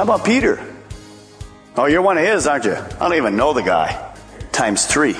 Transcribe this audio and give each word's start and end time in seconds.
How 0.00 0.04
about 0.04 0.24
Peter? 0.24 0.58
Oh, 1.76 1.84
you're 1.84 2.00
one 2.00 2.16
of 2.16 2.24
his, 2.24 2.46
aren't 2.46 2.64
you? 2.64 2.72
I 2.72 2.98
don't 3.00 3.16
even 3.16 3.36
know 3.36 3.52
the 3.52 3.60
guy. 3.60 4.14
Times 4.50 4.86
three. 4.86 5.14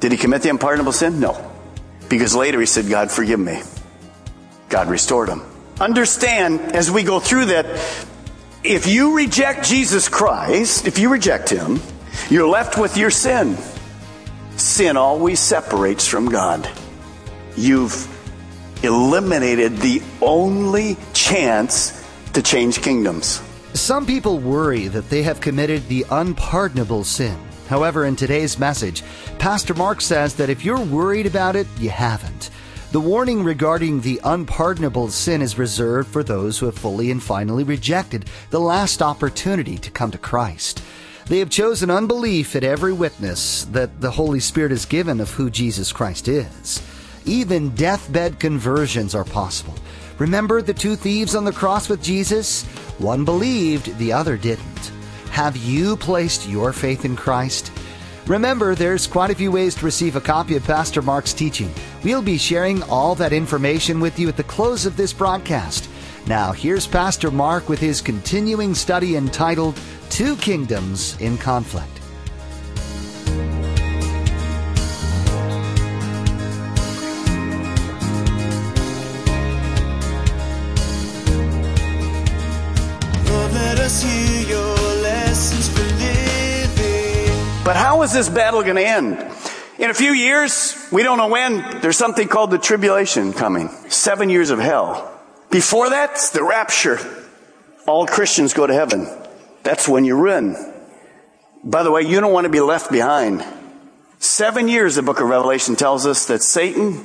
Did 0.00 0.10
he 0.10 0.18
commit 0.18 0.42
the 0.42 0.48
unpardonable 0.48 0.90
sin? 0.90 1.20
No. 1.20 1.52
Because 2.08 2.34
later 2.34 2.58
he 2.58 2.66
said, 2.66 2.88
God, 2.88 3.12
forgive 3.12 3.38
me. 3.38 3.62
God 4.70 4.88
restored 4.88 5.28
him. 5.28 5.40
Understand 5.78 6.74
as 6.74 6.90
we 6.90 7.04
go 7.04 7.20
through 7.20 7.44
that, 7.44 7.66
if 8.64 8.88
you 8.88 9.16
reject 9.16 9.64
Jesus 9.64 10.08
Christ, 10.08 10.88
if 10.88 10.98
you 10.98 11.08
reject 11.08 11.48
him, 11.48 11.78
you're 12.28 12.48
left 12.48 12.76
with 12.76 12.96
your 12.96 13.10
sin. 13.10 13.56
Sin 14.56 14.96
always 14.96 15.38
separates 15.38 16.08
from 16.08 16.28
God. 16.28 16.68
You've 17.56 18.08
eliminated 18.82 19.76
the 19.76 20.02
only 20.20 20.96
chance 21.12 22.04
to 22.32 22.42
change 22.42 22.82
kingdoms. 22.82 23.40
Some 23.76 24.06
people 24.06 24.38
worry 24.38 24.88
that 24.88 25.10
they 25.10 25.22
have 25.24 25.42
committed 25.42 25.86
the 25.86 26.06
unpardonable 26.10 27.04
sin. 27.04 27.38
However, 27.68 28.06
in 28.06 28.16
today's 28.16 28.58
message, 28.58 29.02
Pastor 29.38 29.74
Mark 29.74 30.00
says 30.00 30.34
that 30.36 30.48
if 30.48 30.64
you're 30.64 30.80
worried 30.80 31.26
about 31.26 31.56
it, 31.56 31.66
you 31.78 31.90
haven't. 31.90 32.48
The 32.92 33.00
warning 33.00 33.44
regarding 33.44 34.00
the 34.00 34.18
unpardonable 34.24 35.10
sin 35.10 35.42
is 35.42 35.58
reserved 35.58 36.08
for 36.08 36.22
those 36.22 36.58
who 36.58 36.64
have 36.66 36.78
fully 36.78 37.10
and 37.10 37.22
finally 37.22 37.64
rejected 37.64 38.30
the 38.48 38.60
last 38.60 39.02
opportunity 39.02 39.76
to 39.76 39.90
come 39.90 40.10
to 40.10 40.18
Christ. 40.18 40.82
They 41.26 41.40
have 41.40 41.50
chosen 41.50 41.90
unbelief 41.90 42.56
at 42.56 42.64
every 42.64 42.94
witness 42.94 43.66
that 43.66 44.00
the 44.00 44.12
Holy 44.12 44.40
Spirit 44.40 44.70
has 44.70 44.86
given 44.86 45.20
of 45.20 45.32
who 45.32 45.50
Jesus 45.50 45.92
Christ 45.92 46.28
is. 46.28 46.82
Even 47.26 47.74
deathbed 47.74 48.40
conversions 48.40 49.14
are 49.14 49.24
possible. 49.24 49.74
Remember 50.18 50.62
the 50.62 50.72
two 50.72 50.96
thieves 50.96 51.34
on 51.34 51.44
the 51.44 51.52
cross 51.52 51.90
with 51.90 52.02
Jesus? 52.02 52.64
One 52.98 53.24
believed, 53.24 53.98
the 53.98 54.12
other 54.12 54.36
didn't. 54.36 54.92
Have 55.30 55.56
you 55.56 55.96
placed 55.96 56.48
your 56.48 56.72
faith 56.72 57.04
in 57.04 57.14
Christ? 57.14 57.70
Remember, 58.26 58.74
there's 58.74 59.06
quite 59.06 59.30
a 59.30 59.34
few 59.34 59.52
ways 59.52 59.74
to 59.76 59.84
receive 59.84 60.16
a 60.16 60.20
copy 60.20 60.56
of 60.56 60.64
Pastor 60.64 61.02
Mark's 61.02 61.32
teaching. 61.32 61.72
We'll 62.02 62.22
be 62.22 62.38
sharing 62.38 62.82
all 62.84 63.14
that 63.16 63.32
information 63.32 64.00
with 64.00 64.18
you 64.18 64.28
at 64.28 64.36
the 64.36 64.44
close 64.44 64.86
of 64.86 64.96
this 64.96 65.12
broadcast. 65.12 65.88
Now, 66.26 66.52
here's 66.52 66.86
Pastor 66.86 67.30
Mark 67.30 67.68
with 67.68 67.78
his 67.78 68.00
continuing 68.00 68.74
study 68.74 69.16
entitled 69.16 69.78
Two 70.08 70.34
Kingdoms 70.36 71.20
in 71.20 71.38
Conflict. 71.38 71.95
Is 88.06 88.12
this 88.12 88.28
battle 88.28 88.62
going 88.62 88.76
to 88.76 88.86
end? 88.86 89.18
In 89.78 89.90
a 89.90 89.94
few 89.94 90.12
years, 90.12 90.76
we 90.92 91.02
don't 91.02 91.18
know 91.18 91.28
when, 91.28 91.80
there's 91.80 91.98
something 91.98 92.28
called 92.28 92.52
the 92.52 92.58
tribulation 92.58 93.32
coming. 93.32 93.68
Seven 93.88 94.30
years 94.30 94.50
of 94.50 94.60
hell. 94.60 95.12
Before 95.50 95.90
that, 95.90 96.12
it's 96.12 96.30
the 96.30 96.44
rapture. 96.44 96.98
All 97.86 98.06
Christians 98.06 98.54
go 98.54 98.66
to 98.66 98.72
heaven. 98.72 99.08
That's 99.64 99.88
when 99.88 100.04
you 100.04 100.18
win. 100.18 100.56
By 101.64 101.82
the 101.82 101.90
way, 101.90 102.02
you 102.02 102.20
don't 102.20 102.32
want 102.32 102.44
to 102.44 102.50
be 102.50 102.60
left 102.60 102.92
behind. 102.92 103.44
Seven 104.20 104.68
years, 104.68 104.94
the 104.94 105.02
book 105.02 105.20
of 105.20 105.28
Revelation 105.28 105.74
tells 105.74 106.06
us 106.06 106.26
that 106.26 106.42
Satan 106.42 107.04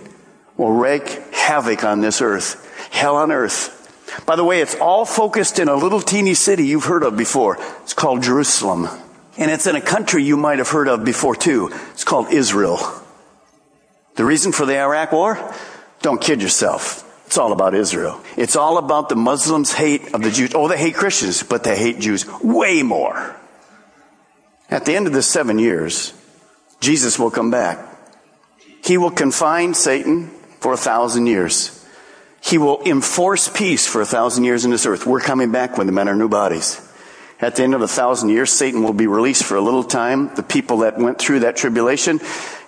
will 0.55 0.71
wreak 0.71 1.07
havoc 1.33 1.83
on 1.83 2.01
this 2.01 2.21
earth. 2.21 2.67
Hell 2.91 3.15
on 3.15 3.31
earth. 3.31 4.23
By 4.27 4.35
the 4.35 4.43
way, 4.43 4.61
it's 4.61 4.75
all 4.75 5.05
focused 5.05 5.57
in 5.57 5.67
a 5.67 5.75
little 5.75 5.99
teeny 5.99 6.35
city 6.35 6.67
you've 6.67 6.85
heard 6.85 7.03
of 7.03 7.17
before. 7.17 7.57
It's 7.81 7.93
called 7.93 8.21
Jerusalem. 8.21 8.87
And 9.37 9.49
it's 9.49 9.67
in 9.67 9.75
a 9.75 9.81
country 9.81 10.23
you 10.23 10.37
might 10.37 10.59
have 10.59 10.69
heard 10.69 10.87
of 10.87 11.05
before 11.05 11.35
too. 11.35 11.71
It's 11.91 12.03
called 12.03 12.31
Israel. 12.31 12.79
The 14.15 14.25
reason 14.25 14.51
for 14.51 14.65
the 14.65 14.79
Iraq 14.79 15.11
war? 15.11 15.53
Don't 16.01 16.21
kid 16.21 16.41
yourself. 16.41 17.07
It's 17.25 17.37
all 17.37 17.53
about 17.53 17.73
Israel. 17.73 18.21
It's 18.35 18.57
all 18.57 18.77
about 18.77 19.07
the 19.07 19.15
Muslims' 19.15 19.71
hate 19.71 20.13
of 20.13 20.21
the 20.21 20.31
Jews. 20.31 20.51
Oh, 20.53 20.67
they 20.67 20.77
hate 20.77 20.95
Christians, 20.95 21.43
but 21.43 21.63
they 21.63 21.77
hate 21.77 21.99
Jews 21.99 22.25
way 22.43 22.83
more. 22.83 23.35
At 24.69 24.83
the 24.85 24.95
end 24.95 25.07
of 25.07 25.13
the 25.13 25.21
seven 25.21 25.57
years, 25.57 26.13
Jesus 26.81 27.17
will 27.17 27.31
come 27.31 27.49
back. 27.49 27.79
He 28.83 28.97
will 28.97 29.11
confine 29.11 29.73
Satan 29.73 30.27
for 30.59 30.73
a 30.73 30.77
thousand 30.77 31.27
years. 31.27 31.77
He 32.41 32.57
will 32.57 32.81
enforce 32.85 33.47
peace 33.47 33.87
for 33.87 34.01
a 34.01 34.05
thousand 34.05 34.43
years 34.43 34.65
in 34.65 34.71
this 34.71 34.85
earth. 34.85 35.05
We're 35.05 35.21
coming 35.21 35.51
back 35.51 35.77
when 35.77 35.87
the 35.87 35.93
men 35.93 36.09
are 36.09 36.15
new 36.15 36.29
bodies. 36.29 36.81
At 37.41 37.55
the 37.55 37.63
end 37.63 37.73
of 37.73 37.81
a 37.81 37.87
thousand 37.87 38.29
years, 38.29 38.51
Satan 38.51 38.83
will 38.83 38.93
be 38.93 39.07
released 39.07 39.43
for 39.43 39.55
a 39.55 39.61
little 39.61 39.83
time. 39.83 40.33
The 40.35 40.43
people 40.43 40.79
that 40.79 40.99
went 40.99 41.17
through 41.17 41.39
that 41.39 41.57
tribulation, 41.57 42.19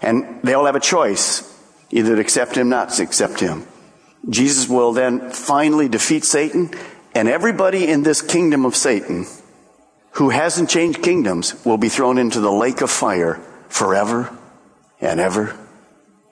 and 0.02 0.42
they'll 0.44 0.66
have 0.66 0.76
a 0.76 0.80
choice. 0.80 1.50
Either 1.92 2.16
to 2.16 2.22
accept 2.22 2.56
him, 2.56 2.68
or 2.68 2.70
not 2.72 2.90
to 2.90 3.04
accept 3.04 3.40
him. 3.40 3.68
Jesus 4.28 4.68
will 4.68 4.94
then 4.94 5.30
finally 5.30 5.88
defeat 5.88 6.24
Satan, 6.24 6.72
and 7.14 7.28
everybody 7.28 7.88
in 7.88 8.02
this 8.02 8.22
kingdom 8.24 8.66
of 8.66 8.76
Satan 8.76 9.28
who 10.14 10.30
hasn't 10.30 10.70
changed 10.70 11.02
kingdoms 11.02 11.64
will 11.66 11.78
be 11.78 11.90
thrown 11.90 12.18
into 12.18 12.40
the 12.40 12.52
lake 12.52 12.82
of 12.82 12.90
fire 12.90 13.36
forever 13.70 14.36
and 15.02 15.20
ever 15.20 15.58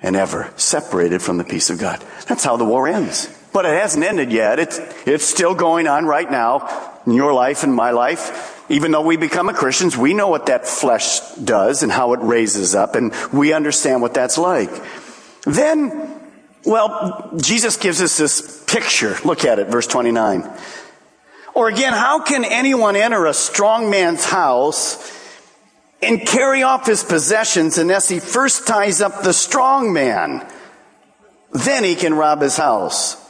and 0.02 0.16
ever, 0.16 0.52
separated 0.56 1.22
from 1.22 1.38
the 1.38 1.44
peace 1.44 1.70
of 1.70 1.78
God. 1.78 2.04
That's 2.28 2.44
how 2.44 2.58
the 2.58 2.66
war 2.66 2.88
ends. 2.88 3.28
But 3.54 3.66
it 3.66 3.80
hasn't 3.80 4.04
ended 4.04 4.32
yet. 4.32 4.58
It's, 4.58 4.80
it's 5.06 5.26
still 5.26 5.54
going 5.54 5.88
on 5.88 6.06
right 6.06 6.30
now 6.30 6.91
in 7.06 7.14
your 7.14 7.34
life 7.34 7.64
and 7.64 7.74
my 7.74 7.92
life. 7.92 8.66
Even 8.70 8.92
though 8.92 9.02
we 9.02 9.18
become 9.18 9.50
a 9.50 9.54
Christians, 9.54 9.98
we 9.98 10.14
know 10.14 10.30
what 10.30 10.46
that 10.46 10.68
flesh 10.68 11.20
does 11.36 11.84
and 11.84 11.92
how 11.92 12.14
it 12.14 12.20
raises 12.22 12.74
up, 12.74 12.96
and 12.96 13.14
we 13.34 13.54
understand 13.54 14.02
what 14.02 14.14
that's 14.14 14.38
like. 14.38 14.70
Then, 15.44 16.22
well, 16.66 17.34
Jesus 17.42 17.76
gives 17.78 18.02
us 18.02 18.18
this 18.18 18.64
picture. 18.66 19.18
Look 19.26 19.44
at 19.44 19.60
it, 19.60 19.68
verse 19.68 19.88
29. 19.88 20.50
Or 21.54 21.68
again, 21.68 21.94
how 21.94 22.24
can 22.24 22.46
anyone 22.46 22.96
enter 22.96 23.26
a 23.26 23.34
strong 23.34 23.90
man's 23.90 24.24
house 24.24 25.18
and 26.02 26.26
carry 26.26 26.64
off 26.64 26.86
his 26.86 27.04
possessions 27.04 27.78
unless 27.78 28.08
he 28.08 28.20
first 28.20 28.66
ties 28.66 29.02
up 29.02 29.24
the 29.24 29.34
strong 29.34 29.92
man? 29.92 30.48
Then 31.52 31.84
he 31.84 31.96
can 31.96 32.14
rob 32.14 32.42
his 32.42 32.56
house. 32.56 33.21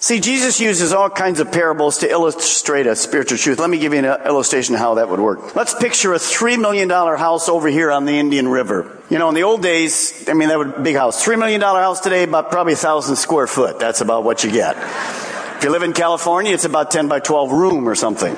See, 0.00 0.20
Jesus 0.20 0.60
uses 0.60 0.92
all 0.92 1.10
kinds 1.10 1.40
of 1.40 1.50
parables 1.50 1.98
to 1.98 2.08
illustrate 2.08 2.86
a 2.86 2.94
spiritual 2.94 3.36
truth. 3.36 3.58
Let 3.58 3.68
me 3.68 3.80
give 3.80 3.92
you 3.92 3.98
an 3.98 4.26
illustration 4.26 4.76
of 4.76 4.80
how 4.80 4.94
that 4.94 5.08
would 5.08 5.18
work. 5.18 5.56
Let's 5.56 5.74
picture 5.74 6.14
a 6.14 6.18
$3 6.18 6.60
million 6.60 6.88
house 6.88 7.48
over 7.48 7.66
here 7.66 7.90
on 7.90 8.04
the 8.04 8.12
Indian 8.12 8.46
River. 8.46 8.96
You 9.10 9.18
know, 9.18 9.28
in 9.28 9.34
the 9.34 9.42
old 9.42 9.60
days, 9.60 10.28
I 10.28 10.34
mean, 10.34 10.50
that 10.50 10.58
would 10.58 10.74
be 10.76 10.80
a 10.80 10.84
big 10.84 10.96
house. 10.96 11.24
$3 11.24 11.36
million 11.36 11.60
house 11.60 11.98
today, 11.98 12.22
about 12.22 12.52
probably 12.52 12.74
a 12.74 12.76
thousand 12.76 13.16
square 13.16 13.48
foot. 13.48 13.80
That's 13.80 14.00
about 14.00 14.22
what 14.22 14.44
you 14.44 14.52
get. 14.52 14.76
If 14.76 15.64
you 15.64 15.70
live 15.70 15.82
in 15.82 15.92
California, 15.94 16.54
it's 16.54 16.64
about 16.64 16.92
10 16.92 17.08
by 17.08 17.18
12 17.18 17.50
room 17.50 17.88
or 17.88 17.96
something. 17.96 18.36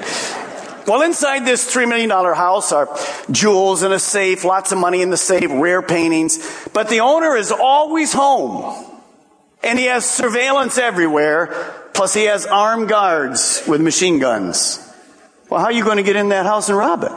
Well, 0.86 1.02
inside 1.02 1.44
this 1.44 1.70
$3 1.70 1.86
million 1.86 2.08
house 2.08 2.72
are 2.72 2.88
jewels 3.30 3.82
and 3.82 3.92
a 3.92 3.98
safe, 3.98 4.44
lots 4.44 4.72
of 4.72 4.78
money 4.78 5.02
in 5.02 5.10
the 5.10 5.18
safe, 5.18 5.50
rare 5.50 5.82
paintings, 5.82 6.38
but 6.72 6.88
the 6.88 7.00
owner 7.00 7.36
is 7.36 7.52
always 7.52 8.14
home. 8.14 8.89
And 9.62 9.78
he 9.78 9.86
has 9.86 10.08
surveillance 10.08 10.78
everywhere, 10.78 11.48
plus 11.92 12.14
he 12.14 12.24
has 12.24 12.46
armed 12.46 12.88
guards 12.88 13.62
with 13.66 13.80
machine 13.80 14.18
guns. 14.18 14.78
Well, 15.50 15.60
how 15.60 15.66
are 15.66 15.72
you 15.72 15.84
going 15.84 15.98
to 15.98 16.02
get 16.02 16.16
in 16.16 16.30
that 16.30 16.46
house 16.46 16.68
and 16.68 16.78
rob 16.78 17.02
it? 17.02 17.12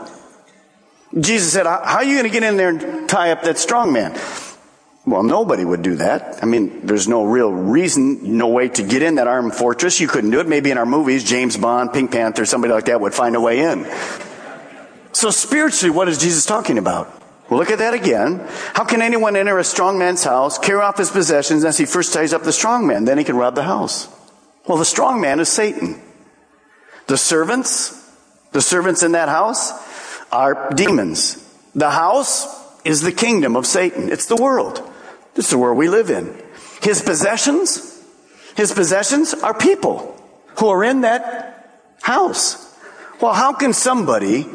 Jesus 1.20 1.52
said, 1.52 1.66
how 1.66 1.96
are 1.96 2.04
you 2.04 2.14
going 2.14 2.24
to 2.24 2.30
get 2.30 2.42
in 2.42 2.56
there 2.56 2.70
and 2.70 3.08
tie 3.08 3.30
up 3.30 3.42
that 3.44 3.56
strong 3.56 3.92
man? 3.92 4.18
Well, 5.06 5.22
nobody 5.22 5.64
would 5.64 5.82
do 5.82 5.96
that. 5.96 6.42
I 6.42 6.46
mean, 6.46 6.86
there's 6.86 7.06
no 7.06 7.24
real 7.24 7.52
reason, 7.52 8.36
no 8.36 8.48
way 8.48 8.68
to 8.70 8.82
get 8.82 9.02
in 9.02 9.14
that 9.16 9.28
armed 9.28 9.54
fortress. 9.54 10.00
You 10.00 10.08
couldn't 10.08 10.30
do 10.30 10.40
it. 10.40 10.48
Maybe 10.48 10.70
in 10.70 10.78
our 10.78 10.86
movies, 10.86 11.24
James 11.24 11.56
Bond, 11.56 11.92
Pink 11.92 12.10
Panther, 12.10 12.44
somebody 12.44 12.72
like 12.72 12.86
that 12.86 13.00
would 13.00 13.14
find 13.14 13.36
a 13.36 13.40
way 13.40 13.60
in. 13.60 13.86
So 15.12 15.30
spiritually, 15.30 15.94
what 15.94 16.08
is 16.08 16.18
Jesus 16.18 16.44
talking 16.46 16.78
about? 16.78 17.22
Well, 17.48 17.58
look 17.58 17.70
at 17.70 17.78
that 17.78 17.94
again. 17.94 18.40
How 18.74 18.84
can 18.84 19.02
anyone 19.02 19.36
enter 19.36 19.58
a 19.58 19.64
strong 19.64 19.98
man's 19.98 20.24
house, 20.24 20.58
carry 20.58 20.80
off 20.80 20.96
his 20.96 21.10
possessions, 21.10 21.62
unless 21.62 21.76
he 21.76 21.84
first 21.84 22.12
ties 22.12 22.32
up 22.32 22.42
the 22.42 22.52
strong 22.52 22.86
man? 22.86 23.04
Then 23.04 23.18
he 23.18 23.24
can 23.24 23.36
rob 23.36 23.54
the 23.54 23.64
house. 23.64 24.08
Well, 24.66 24.78
the 24.78 24.84
strong 24.84 25.20
man 25.20 25.40
is 25.40 25.48
Satan. 25.48 26.00
The 27.06 27.18
servants, 27.18 27.92
the 28.52 28.62
servants 28.62 29.02
in 29.02 29.12
that 29.12 29.28
house 29.28 29.72
are 30.32 30.70
demons. 30.74 31.36
The 31.74 31.90
house 31.90 32.46
is 32.84 33.02
the 33.02 33.12
kingdom 33.12 33.56
of 33.56 33.66
Satan. 33.66 34.10
It's 34.10 34.26
the 34.26 34.36
world. 34.36 34.80
This 35.34 35.46
is 35.46 35.50
the 35.50 35.58
world 35.58 35.76
we 35.76 35.88
live 35.88 36.10
in. 36.10 36.34
His 36.82 37.02
possessions, 37.02 38.02
his 38.56 38.72
possessions 38.72 39.34
are 39.34 39.52
people 39.52 40.18
who 40.58 40.68
are 40.68 40.82
in 40.82 41.02
that 41.02 41.68
house. 42.00 42.74
Well, 43.20 43.34
how 43.34 43.52
can 43.52 43.72
somebody 43.72 44.46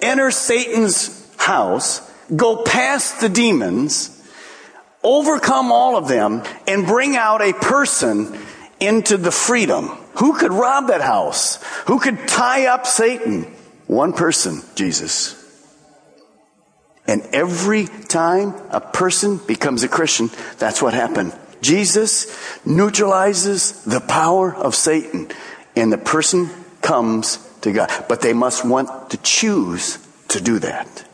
enter 0.00 0.30
Satan's 0.30 1.26
house 1.38 2.05
go 2.34 2.62
past 2.64 3.20
the 3.20 3.28
demons, 3.28 4.12
overcome 5.02 5.70
all 5.70 5.96
of 5.96 6.08
them, 6.08 6.42
and 6.66 6.86
bring 6.86 7.16
out 7.16 7.42
a 7.42 7.52
person 7.52 8.38
into 8.80 9.16
the 9.16 9.30
freedom. 9.30 9.88
Who 10.16 10.36
could 10.38 10.52
rob 10.52 10.88
that 10.88 11.02
house? 11.02 11.62
Who 11.86 11.98
could 11.98 12.26
tie 12.26 12.66
up 12.66 12.86
Satan? 12.86 13.44
One 13.86 14.12
person, 14.12 14.62
Jesus. 14.74 15.42
And 17.06 17.22
every 17.32 17.86
time 17.86 18.54
a 18.70 18.80
person 18.80 19.38
becomes 19.46 19.84
a 19.84 19.88
Christian, 19.88 20.30
that's 20.58 20.82
what 20.82 20.94
happened. 20.94 21.32
Jesus 21.60 22.26
neutralizes 22.66 23.84
the 23.84 24.00
power 24.00 24.54
of 24.54 24.74
Satan, 24.74 25.28
and 25.76 25.92
the 25.92 25.98
person 25.98 26.50
comes 26.82 27.38
to 27.60 27.72
God. 27.72 27.90
But 28.08 28.22
they 28.22 28.32
must 28.32 28.64
want 28.64 29.10
to 29.10 29.16
choose 29.18 29.98
to 30.28 30.40
do 30.40 30.58
that. 30.60 31.05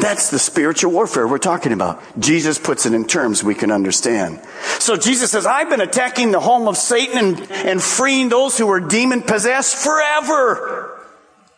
That's 0.00 0.30
the 0.30 0.38
spiritual 0.38 0.92
warfare 0.92 1.28
we're 1.28 1.38
talking 1.38 1.72
about. 1.72 2.02
Jesus 2.18 2.58
puts 2.58 2.86
it 2.86 2.94
in 2.94 3.06
terms 3.06 3.44
we 3.44 3.54
can 3.54 3.70
understand. 3.70 4.40
So 4.78 4.96
Jesus 4.96 5.30
says, 5.30 5.46
I've 5.46 5.68
been 5.68 5.80
attacking 5.80 6.32
the 6.32 6.40
home 6.40 6.68
of 6.68 6.76
Satan 6.76 7.18
and, 7.18 7.50
and 7.50 7.82
freeing 7.82 8.28
those 8.28 8.56
who 8.56 8.68
are 8.70 8.80
demon 8.80 9.22
possessed 9.22 9.76
forever. 9.76 10.98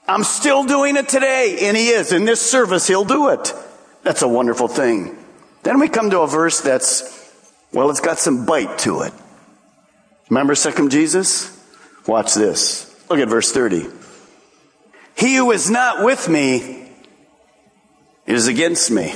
I'm 0.09 0.25
still 0.25 0.65
doing 0.65 0.97
it 0.97 1.09
today. 1.09 1.59
And 1.63 1.77
he 1.77 1.89
is. 1.89 2.13
In 2.13 2.25
this 2.25 2.41
service, 2.41 2.87
he'll 2.87 3.05
do 3.05 3.29
it. 3.29 3.55
That's 4.03 4.23
a 4.23 4.29
wonderful 4.29 4.69
thing. 4.69 5.17
Then 5.63 5.79
we 5.79 5.89
come 5.89 6.11
to 6.11 6.21
a 6.21 6.27
verse 6.27 6.61
that's, 6.61 7.33
well, 7.73 7.91
it's 7.91 8.01
got 8.01 8.19
some 8.19 8.45
bite 8.45 8.79
to 8.79 9.03
it. 9.03 9.13
Remember 10.29 10.55
second 10.55 10.91
Jesus? 10.91 11.57
Watch 12.07 12.35
this. 12.35 12.89
Look 13.09 13.21
at 13.21 13.29
verse 13.29 13.53
30. 13.53 13.87
He 15.17 15.37
who 15.37 15.53
is 15.53 15.71
not 15.71 16.05
with 16.05 16.29
me 16.29 16.82
is 18.33 18.49
against 18.49 18.91
me. 18.91 19.15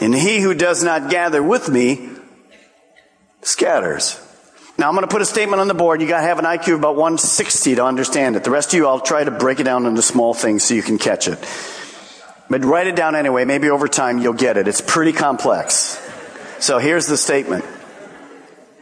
And 0.00 0.14
he 0.14 0.40
who 0.40 0.54
does 0.54 0.82
not 0.82 1.10
gather 1.10 1.42
with 1.42 1.68
me 1.68 2.10
scatters. 3.42 4.20
Now 4.78 4.88
I'm 4.88 4.94
going 4.94 5.06
to 5.06 5.10
put 5.10 5.22
a 5.22 5.26
statement 5.26 5.60
on 5.60 5.66
the 5.66 5.74
board. 5.74 6.00
You 6.00 6.06
got 6.06 6.20
to 6.20 6.26
have 6.26 6.38
an 6.38 6.44
IQ 6.44 6.74
of 6.74 6.78
about 6.78 6.94
160 6.94 7.74
to 7.76 7.84
understand 7.84 8.36
it. 8.36 8.44
The 8.44 8.50
rest 8.50 8.68
of 8.68 8.74
you, 8.74 8.86
I'll 8.86 9.00
try 9.00 9.24
to 9.24 9.30
break 9.32 9.58
it 9.58 9.64
down 9.64 9.86
into 9.86 10.02
small 10.02 10.34
things 10.34 10.62
so 10.62 10.74
you 10.74 10.82
can 10.82 10.98
catch 10.98 11.26
it. 11.26 11.38
But 12.48 12.64
write 12.64 12.86
it 12.86 12.94
down 12.94 13.16
anyway. 13.16 13.44
Maybe 13.44 13.70
over 13.70 13.88
time 13.88 14.18
you'll 14.18 14.34
get 14.34 14.56
it. 14.56 14.68
It's 14.68 14.80
pretty 14.80 15.12
complex. 15.12 16.00
So 16.60 16.78
here's 16.78 17.06
the 17.06 17.16
statement. 17.16 17.64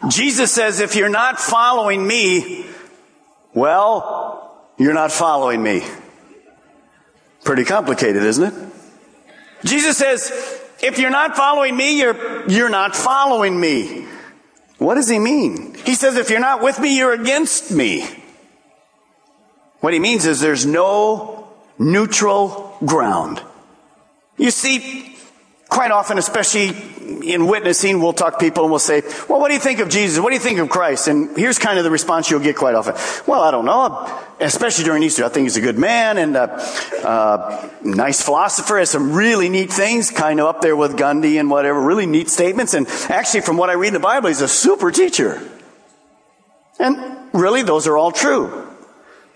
Jesus 0.09 0.53
says, 0.53 0.81
if 0.81 0.95
you're 0.95 1.09
not 1.09 1.41
following 1.41 2.07
me, 2.07 2.67
well, 3.55 4.71
you're 4.77 4.95
not 4.95 5.11
following 5.11 5.63
me. 5.63 5.83
Pretty 7.45 7.65
complicated, 7.65 8.23
isn't 8.23 8.45
it? 8.45 8.76
Jesus 9.67 9.99
says, 9.99 10.31
if 10.83 10.99
you're 10.99 11.11
not 11.11 11.37
following 11.37 11.77
me, 11.77 11.99
you're, 12.01 12.49
you're 12.49 12.69
not 12.69 12.95
following 12.95 13.59
me. 13.59 14.07
What 14.79 14.95
does 14.95 15.09
he 15.09 15.19
mean? 15.19 15.75
He 15.85 15.95
says, 15.95 16.17
if 16.17 16.31
you're 16.31 16.41
not 16.41 16.63
with 16.63 16.79
me, 16.79 16.97
you're 16.97 17.13
against 17.13 17.71
me. 17.71 18.07
What 19.81 19.93
he 19.93 19.99
means 19.99 20.27
is 20.27 20.41
there's 20.41 20.67
no 20.67 21.49
neutral 21.79 22.77
ground. 22.85 23.43
You 24.37 24.51
see, 24.51 25.17
quite 25.77 25.91
often, 25.91 26.17
especially 26.17 26.69
in 27.31 27.47
witnessing, 27.47 28.01
we'll 28.01 28.15
talk 28.15 28.39
to 28.39 28.39
people 28.39 28.63
and 28.63 28.73
we'll 28.73 28.79
say, 28.79 29.03
well, 29.29 29.39
what 29.39 29.49
do 29.49 29.55
you 29.55 29.61
think 29.61 29.79
of 29.81 29.91
Jesus? 29.91 30.19
What 30.19 30.31
do 30.31 30.35
you 30.35 30.41
think 30.41 30.59
of 30.59 30.71
Christ? 30.71 31.07
And 31.07 31.37
here's 31.37 31.59
kind 31.59 31.77
of 31.77 31.85
the 31.85 31.91
response 31.91 32.31
you'll 32.31 32.41
get 32.41 32.57
quite 32.57 32.75
often. 32.75 32.95
Well, 33.27 33.43
I 33.43 33.51
don't 33.51 33.67
know. 33.67 34.23
Especially 34.41 34.85
during 34.85 35.03
Easter. 35.03 35.23
I 35.23 35.29
think 35.29 35.45
he's 35.45 35.59
a 35.59 35.61
good 35.61 35.77
man 35.79 36.17
and 36.17 36.35
a, 36.35 36.51
uh, 37.07 37.69
nice 37.85 38.23
philosopher, 38.23 38.79
has 38.79 38.89
some 38.89 39.13
really 39.13 39.51
neat 39.51 39.71
things, 39.71 40.11
kind 40.11 40.41
of 40.41 40.47
up 40.47 40.63
there 40.63 40.77
with 40.77 40.97
Gandhi 40.97 41.37
and 41.37 41.51
whatever, 41.51 41.79
really 41.79 42.07
neat 42.07 42.31
statements. 42.31 42.73
And 42.73 42.87
actually, 43.11 43.43
from 43.43 43.59
what 43.59 43.69
I 43.69 43.75
read 43.75 43.89
in 43.89 43.95
the 43.95 44.01
Bible, 44.01 44.29
he's 44.29 44.41
a 44.41 44.49
super 44.49 44.91
teacher. 44.91 45.47
And 46.79 46.97
really, 47.35 47.63
those 47.63 47.87
are 47.87 47.99
all 47.99 48.13
true. 48.13 48.67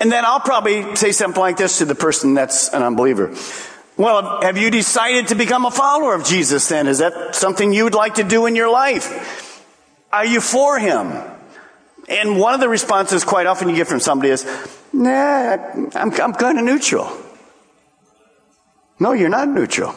And 0.01 0.11
then 0.11 0.25
I'll 0.25 0.41
probably 0.41 0.97
say 0.97 1.13
something 1.13 1.39
like 1.39 1.59
this 1.59 1.79
to 1.79 1.85
the 1.85 1.95
person 1.95 2.33
that's 2.33 2.73
an 2.73 2.83
unbeliever. 2.83 3.37
Well, 4.01 4.41
have 4.41 4.57
you 4.57 4.71
decided 4.71 5.29
to 5.29 5.35
become 5.35 5.67
a 5.67 5.71
follower 5.71 6.15
of 6.15 6.25
Jesus 6.25 6.67
then? 6.71 6.89
Is 6.89 7.01
that 7.01 7.35
something 7.35 7.75
you 7.75 7.85
would 7.85 7.93
like 7.93 8.15
to 8.15 8.25
do 8.25 8.47
in 8.47 8.57
your 8.57 8.71
life? 8.71 9.63
Are 10.11 10.25
you 10.25 10.41
for 10.41 10.79
him? 10.79 11.13
And 12.09 12.39
one 12.39 12.55
of 12.55 12.61
the 12.61 12.69
responses 12.71 13.25
quite 13.25 13.45
often 13.45 13.69
you 13.69 13.77
get 13.77 13.89
from 13.89 14.01
somebody 14.01 14.31
is, 14.31 14.47
nah, 14.91 15.53
I'm, 15.95 16.13
I'm 16.19 16.33
kind 16.33 16.59
of 16.59 16.65
neutral. 16.65 17.13
No, 18.99 19.13
you're 19.13 19.29
not 19.29 19.49
neutral. 19.49 19.95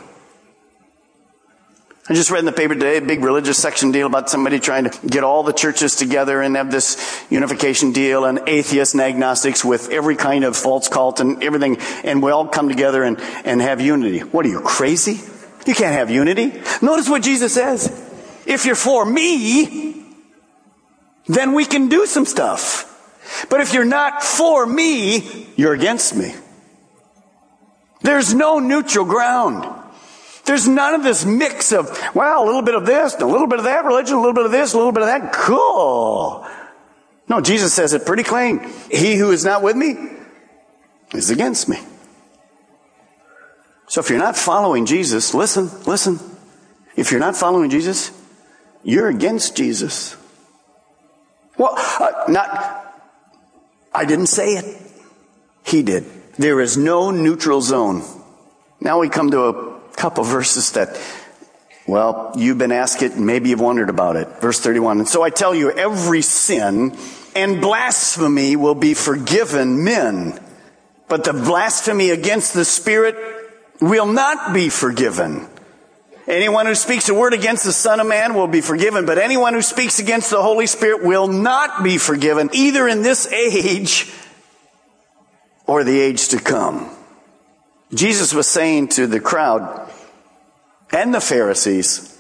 I 2.10 2.14
just 2.14 2.32
read 2.32 2.40
in 2.40 2.46
the 2.46 2.52
paper 2.52 2.74
today 2.74 2.98
a 2.98 3.02
big 3.02 3.24
religious 3.24 3.58
section 3.58 3.94
deal 3.94 4.08
about 4.08 4.30
somebody 4.30 4.60
trying 4.60 4.90
to 4.90 5.08
get 5.08 5.24
all 5.24 5.42
the 5.42 5.54
churches 5.54 5.96
together 5.96 6.42
and 6.42 6.58
have 6.58 6.70
this 6.70 7.24
unification 7.30 7.94
deal 7.94 8.26
and 8.26 8.42
atheists 8.46 8.94
and 8.94 9.02
agnostics 9.02 9.64
with 9.64 9.90
every 9.90 10.18
kind 10.18 10.44
of 10.44 10.58
false 10.58 10.90
cult 10.90 11.22
and 11.22 11.42
everything, 11.42 11.78
and 12.04 12.22
we 12.22 12.30
all 12.30 12.46
come 12.46 12.68
together 12.68 13.04
and, 13.04 13.22
and 13.46 13.62
have 13.62 13.80
unity. 13.80 14.20
What 14.20 14.46
are 14.46 14.50
you, 14.50 14.60
crazy? 14.60 15.22
You 15.66 15.74
can't 15.74 15.94
have 15.94 16.10
unity. 16.10 16.62
Notice 16.82 17.08
what 17.08 17.24
Jesus 17.24 17.54
says. 17.54 17.88
If 18.46 18.66
you're 18.66 18.76
for 18.76 19.06
me, 19.06 20.04
then 21.28 21.54
we 21.54 21.64
can 21.64 21.88
do 21.88 22.06
some 22.06 22.26
stuff. 22.26 22.90
But 23.50 23.62
if 23.62 23.74
you're 23.74 23.86
not 23.86 24.22
for 24.22 24.66
me, 24.66 25.48
you're 25.56 25.74
against 25.74 26.18
me. 26.18 26.36
There's 28.02 28.34
no 28.34 28.60
neutral 28.60 29.06
ground. 29.06 29.83
There's 30.46 30.68
none 30.68 30.94
of 30.94 31.04
this 31.04 31.26
mix 31.26 31.72
of, 31.72 31.98
well, 32.14 32.44
a 32.44 32.46
little 32.46 32.62
bit 32.62 32.76
of 32.76 32.86
this, 32.86 33.16
a 33.16 33.26
little 33.26 33.48
bit 33.48 33.60
of 33.60 33.66
that 33.66 33.86
religion, 33.86 34.16
a 34.16 34.20
little 34.20 34.34
bit 34.34 34.46
of 34.46 34.52
this, 34.52 34.74
a 34.74 34.78
little 34.78 34.92
bit 34.92 35.04
of 35.04 35.08
that. 35.08 35.32
Cool. 35.32 36.46
No, 37.30 37.40
Jesus 37.40 37.74
says 37.74 37.94
it 37.94 38.06
pretty 38.06 38.24
plain. 38.24 38.70
He 38.92 39.16
who 39.16 39.32
is 39.32 39.46
not 39.46 39.62
with 39.62 39.78
me 39.78 39.96
is 41.14 41.30
against 41.30 41.70
me. 41.70 41.80
So 43.88 44.02
if 44.02 44.10
you're 44.10 44.20
not 44.20 44.36
following 44.36 44.86
Jesus, 44.86 45.34
listen, 45.34 45.70
listen. 45.86 46.20
If 46.96 47.12
you're 47.12 47.20
not 47.20 47.36
following 47.36 47.70
Jesus, 47.70 48.12
you're 48.84 49.08
against 49.08 49.56
Jesus. 49.56 50.18
Well, 51.58 51.76
uh, 51.78 52.26
not, 52.28 53.02
I 53.94 54.06
didn't 54.06 54.28
say 54.28 54.56
it. 54.56 54.92
He 55.66 55.84
did. 55.84 56.06
There 56.38 56.60
is 56.60 56.76
no 56.76 57.12
neutral 57.12 57.62
zone. 57.62 58.04
Now 58.82 59.00
we 59.00 59.10
come 59.10 59.32
to 59.32 59.44
a 59.46 59.73
couple 60.04 60.26
verses 60.26 60.74
that, 60.74 61.00
well, 61.88 62.34
you've 62.36 62.58
been 62.58 62.74
asked 62.74 63.02
it 63.02 63.18
maybe 63.18 63.52
you've 63.52 63.62
wondered 63.62 63.90
about 63.90 64.18
it. 64.18 64.28
Verse 64.42 64.60
31. 64.60 65.00
And 65.00 65.08
so 65.08 65.24
I 65.24 65.30
tell 65.30 65.56
you, 65.56 65.72
every 65.72 66.22
sin 66.22 66.98
and 67.38 67.62
blasphemy 67.62 68.58
will 68.58 68.76
be 68.76 68.96
forgiven 68.96 69.86
men, 69.86 70.38
but 71.08 71.24
the 71.24 71.32
blasphemy 71.32 72.10
against 72.10 72.54
the 72.54 72.66
Spirit 72.66 73.16
will 73.80 74.06
not 74.06 74.54
be 74.54 74.68
forgiven. 74.68 75.48
Anyone 76.28 76.66
who 76.66 76.76
speaks 76.76 77.08
a 77.08 77.14
word 77.14 77.34
against 77.34 77.64
the 77.64 77.72
Son 77.72 78.02
of 78.02 78.08
Man 78.08 78.34
will 78.34 78.48
be 78.48 78.60
forgiven, 78.60 79.06
but 79.06 79.18
anyone 79.18 79.54
who 79.54 79.62
speaks 79.62 80.00
against 80.00 80.30
the 80.30 80.42
Holy 80.42 80.68
Spirit 80.68 81.06
will 81.06 81.30
not 81.30 81.82
be 81.82 81.98
forgiven, 81.98 82.50
either 82.52 82.90
in 82.90 83.04
this 83.04 83.26
age 83.32 84.12
or 85.66 85.86
the 85.86 85.98
age 85.98 86.28
to 86.28 86.40
come. 86.40 86.94
Jesus 87.94 88.34
was 88.34 88.48
saying 88.48 88.88
to 88.90 89.08
the 89.08 89.20
crowd 89.20 89.83
and 90.94 91.14
the 91.14 91.20
Pharisees, 91.20 92.18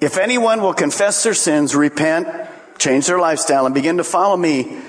if 0.00 0.16
anyone 0.16 0.62
will 0.62 0.74
confess 0.74 1.22
their 1.22 1.34
sins, 1.34 1.74
repent, 1.74 2.28
change 2.78 3.06
their 3.06 3.18
lifestyle, 3.18 3.66
and 3.66 3.74
begin 3.74 3.98
to 3.98 4.04
follow 4.04 4.36
me, 4.36 4.80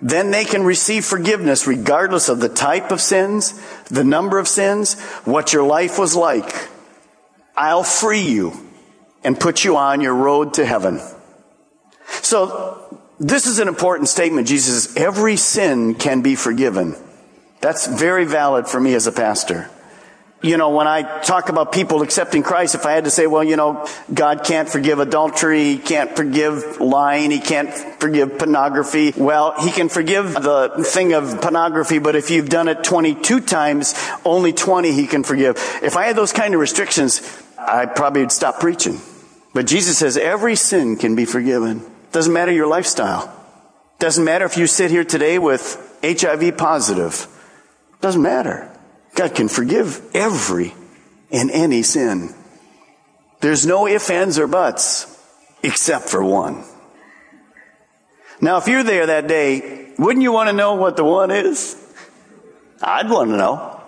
then 0.00 0.30
they 0.30 0.44
can 0.44 0.62
receive 0.62 1.04
forgiveness 1.04 1.66
regardless 1.66 2.28
of 2.28 2.40
the 2.40 2.48
type 2.48 2.90
of 2.90 3.00
sins, 3.00 3.60
the 3.84 4.04
number 4.04 4.38
of 4.38 4.46
sins, 4.46 5.00
what 5.24 5.52
your 5.52 5.64
life 5.64 5.98
was 5.98 6.14
like. 6.14 6.68
I'll 7.56 7.84
free 7.84 8.20
you 8.20 8.52
and 9.24 9.38
put 9.38 9.64
you 9.64 9.76
on 9.76 10.00
your 10.00 10.14
road 10.14 10.54
to 10.54 10.66
heaven. 10.66 11.00
So, 12.22 12.82
this 13.18 13.46
is 13.46 13.58
an 13.58 13.68
important 13.68 14.08
statement. 14.08 14.46
Jesus 14.46 14.84
says, 14.84 14.96
every 14.96 15.36
sin 15.36 15.94
can 15.94 16.20
be 16.20 16.34
forgiven. 16.34 16.94
That's 17.62 17.86
very 17.86 18.26
valid 18.26 18.68
for 18.68 18.78
me 18.78 18.94
as 18.94 19.06
a 19.06 19.12
pastor 19.12 19.70
you 20.42 20.58
know, 20.58 20.70
when 20.70 20.86
I 20.86 21.22
talk 21.22 21.48
about 21.48 21.72
people 21.72 22.02
accepting 22.02 22.42
Christ, 22.42 22.74
if 22.74 22.84
I 22.84 22.92
had 22.92 23.04
to 23.04 23.10
say, 23.10 23.26
well, 23.26 23.42
you 23.42 23.56
know, 23.56 23.88
God 24.12 24.44
can't 24.44 24.68
forgive 24.68 24.98
adultery, 24.98 25.74
He 25.74 25.78
can't 25.78 26.14
forgive 26.14 26.80
lying, 26.80 27.30
He 27.30 27.40
can't 27.40 27.72
forgive 27.98 28.38
pornography. 28.38 29.12
Well, 29.16 29.54
He 29.60 29.70
can 29.70 29.88
forgive 29.88 30.34
the 30.34 30.84
thing 30.86 31.14
of 31.14 31.40
pornography, 31.40 31.98
but 31.98 32.16
if 32.16 32.30
you've 32.30 32.48
done 32.48 32.68
it 32.68 32.84
22 32.84 33.40
times, 33.40 33.94
only 34.24 34.52
20 34.52 34.92
He 34.92 35.06
can 35.06 35.24
forgive. 35.24 35.56
If 35.82 35.96
I 35.96 36.04
had 36.04 36.16
those 36.16 36.32
kind 36.32 36.54
of 36.54 36.60
restrictions, 36.60 37.22
I 37.58 37.86
probably 37.86 38.20
would 38.20 38.32
stop 38.32 38.60
preaching. 38.60 39.00
But 39.54 39.66
Jesus 39.66 39.98
says 39.98 40.18
every 40.18 40.54
sin 40.54 40.96
can 40.96 41.16
be 41.16 41.24
forgiven. 41.24 41.82
Doesn't 42.12 42.32
matter 42.32 42.52
your 42.52 42.66
lifestyle. 42.66 43.32
Doesn't 43.98 44.24
matter 44.24 44.44
if 44.44 44.58
you 44.58 44.66
sit 44.66 44.90
here 44.90 45.04
today 45.04 45.38
with 45.38 45.82
HIV 46.04 46.58
positive. 46.58 47.26
Doesn't 48.02 48.20
matter. 48.20 48.70
God 49.16 49.34
can 49.34 49.48
forgive 49.48 50.00
every 50.14 50.74
and 51.32 51.50
any 51.50 51.82
sin. 51.82 52.34
There's 53.40 53.66
no 53.66 53.88
ifs, 53.88 54.10
ands, 54.10 54.38
or 54.38 54.46
buts 54.46 55.12
except 55.62 56.08
for 56.08 56.22
one. 56.22 56.64
Now, 58.40 58.58
if 58.58 58.68
you're 58.68 58.82
there 58.82 59.06
that 59.06 59.26
day, 59.26 59.92
wouldn't 59.98 60.22
you 60.22 60.32
want 60.32 60.50
to 60.50 60.52
know 60.52 60.74
what 60.74 60.96
the 60.96 61.04
one 61.04 61.30
is? 61.30 61.82
I'd 62.82 63.08
want 63.08 63.30
to 63.30 63.36
know. 63.36 63.80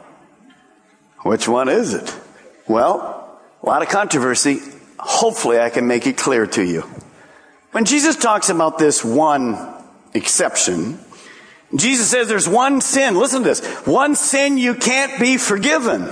Which 1.23 1.47
one 1.47 1.69
is 1.69 1.93
it? 1.93 2.19
Well, 2.67 3.39
a 3.63 3.67
lot 3.67 3.83
of 3.83 3.89
controversy. 3.89 4.61
Hopefully, 4.99 5.59
I 5.59 5.69
can 5.69 5.87
make 5.87 6.07
it 6.07 6.17
clear 6.17 6.47
to 6.47 6.63
you. 6.63 6.83
When 7.73 7.85
Jesus 7.85 8.17
talks 8.17 8.49
about 8.49 8.79
this 8.79 9.05
one 9.05 9.59
exception, 10.15 10.99
Jesus 11.75 12.11
says 12.11 12.29
there's 12.29 12.49
one 12.49 12.81
sin. 12.81 13.19
Listen 13.19 13.43
to 13.43 13.49
this. 13.49 13.65
One 13.87 14.15
sin 14.15 14.59
you 14.59 14.75
can't 14.75 15.21
be 15.21 15.37
forgiven. 15.37 16.09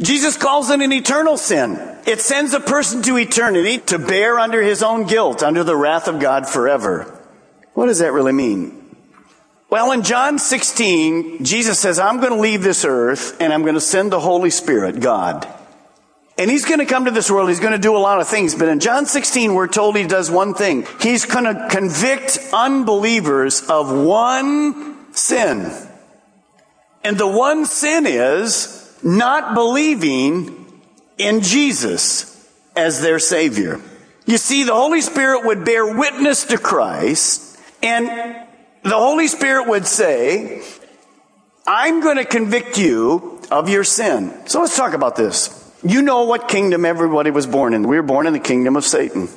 Jesus 0.00 0.36
calls 0.36 0.70
it 0.70 0.80
an 0.80 0.92
eternal 0.92 1.36
sin. 1.36 1.78
It 2.06 2.20
sends 2.20 2.52
a 2.54 2.60
person 2.60 3.02
to 3.02 3.16
eternity 3.16 3.78
to 3.78 3.98
bear 3.98 4.38
under 4.38 4.60
his 4.62 4.82
own 4.82 5.06
guilt, 5.06 5.42
under 5.42 5.64
the 5.64 5.76
wrath 5.76 6.08
of 6.08 6.18
God 6.18 6.48
forever. 6.48 7.20
What 7.74 7.86
does 7.86 7.98
that 8.00 8.12
really 8.12 8.32
mean? 8.32 8.80
Well, 9.70 9.92
in 9.92 10.02
John 10.02 10.38
16, 10.38 11.44
Jesus 11.44 11.78
says, 11.78 11.98
I'm 11.98 12.20
going 12.20 12.32
to 12.32 12.40
leave 12.40 12.62
this 12.62 12.84
earth 12.84 13.40
and 13.40 13.52
I'm 13.52 13.62
going 13.62 13.74
to 13.74 13.80
send 13.80 14.12
the 14.12 14.20
Holy 14.20 14.50
Spirit, 14.50 15.00
God. 15.00 15.48
And 16.36 16.50
he's 16.50 16.64
going 16.64 16.80
to 16.80 16.86
come 16.86 17.04
to 17.04 17.12
this 17.12 17.30
world. 17.30 17.48
He's 17.48 17.60
going 17.60 17.72
to 17.72 17.78
do 17.78 17.96
a 17.96 17.98
lot 17.98 18.20
of 18.20 18.26
things. 18.26 18.54
But 18.54 18.68
in 18.68 18.80
John 18.80 19.06
16, 19.06 19.54
we're 19.54 19.68
told 19.68 19.96
he 19.96 20.06
does 20.06 20.30
one 20.30 20.54
thing. 20.54 20.86
He's 21.00 21.26
going 21.26 21.44
to 21.44 21.68
convict 21.70 22.38
unbelievers 22.52 23.62
of 23.68 23.92
one 23.92 25.14
sin. 25.14 25.72
And 27.04 27.18
the 27.18 27.28
one 27.28 27.66
sin 27.66 28.06
is 28.06 28.98
not 29.02 29.54
believing 29.54 30.82
in 31.18 31.42
Jesus 31.42 32.30
as 32.74 33.00
their 33.00 33.20
Savior. 33.20 33.80
You 34.26 34.38
see, 34.38 34.64
the 34.64 34.74
Holy 34.74 35.02
Spirit 35.02 35.44
would 35.44 35.64
bear 35.64 35.96
witness 35.96 36.44
to 36.46 36.58
Christ, 36.58 37.60
and 37.82 38.08
the 38.82 38.96
Holy 38.96 39.28
Spirit 39.28 39.68
would 39.68 39.86
say, 39.86 40.62
I'm 41.66 42.00
going 42.00 42.16
to 42.16 42.24
convict 42.24 42.78
you 42.78 43.40
of 43.50 43.68
your 43.68 43.84
sin. 43.84 44.32
So 44.46 44.60
let's 44.60 44.76
talk 44.76 44.94
about 44.94 45.14
this. 45.14 45.63
You 45.84 46.00
know 46.00 46.24
what 46.24 46.48
kingdom 46.48 46.84
everybody 46.84 47.30
was 47.30 47.46
born 47.46 47.74
in. 47.74 47.86
We 47.86 47.96
were 47.96 48.02
born 48.02 48.26
in 48.26 48.32
the 48.32 48.40
kingdom 48.40 48.74
of 48.76 48.84
Satan. 48.84 49.28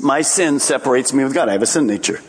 My 0.00 0.20
sin 0.22 0.60
separates 0.60 1.12
me 1.12 1.24
with 1.24 1.32
God. 1.32 1.48
I 1.48 1.52
have 1.52 1.62
a 1.62 1.66
sin 1.66 1.86
nature. 1.86 2.20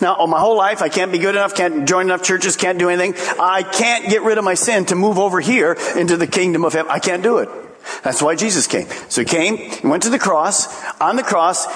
Now, 0.00 0.14
all 0.14 0.26
my 0.26 0.40
whole 0.40 0.56
life, 0.56 0.82
I 0.82 0.88
can't 0.88 1.12
be 1.12 1.18
good 1.18 1.34
enough, 1.34 1.54
can't 1.54 1.88
join 1.88 2.06
enough 2.06 2.22
churches, 2.22 2.56
can't 2.56 2.78
do 2.78 2.90
anything. 2.90 3.14
I 3.40 3.62
can't 3.62 4.08
get 4.08 4.22
rid 4.22 4.38
of 4.38 4.44
my 4.44 4.54
sin 4.54 4.86
to 4.86 4.94
move 4.94 5.18
over 5.18 5.40
here 5.40 5.76
into 5.96 6.16
the 6.16 6.26
kingdom 6.26 6.64
of 6.64 6.72
heaven. 6.72 6.90
I 6.90 6.98
can't 6.98 7.22
do 7.22 7.38
it. 7.38 7.48
That's 8.02 8.22
why 8.22 8.34
Jesus 8.34 8.66
came. 8.66 8.86
So 9.08 9.20
he 9.20 9.24
came, 9.26 9.56
he 9.56 9.86
went 9.86 10.02
to 10.04 10.10
the 10.10 10.18
cross. 10.18 10.68
On 11.00 11.16
the 11.16 11.22
cross, 11.22 11.66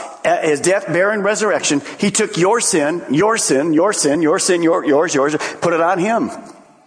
his 0.43 0.61
death, 0.61 0.87
burial, 0.87 1.13
and 1.13 1.25
resurrection, 1.25 1.83
he 1.99 2.11
took 2.11 2.37
your 2.37 2.61
sin, 2.61 3.03
your 3.11 3.37
sin, 3.39 3.73
your 3.73 3.93
sin, 3.93 4.23
your 4.23 4.39
sin, 4.39 4.63
your, 4.63 4.85
yours, 4.85 5.15
yours, 5.15 5.37
put 5.61 5.73
it 5.73 5.81
on 5.81 5.99
him. 5.99 6.31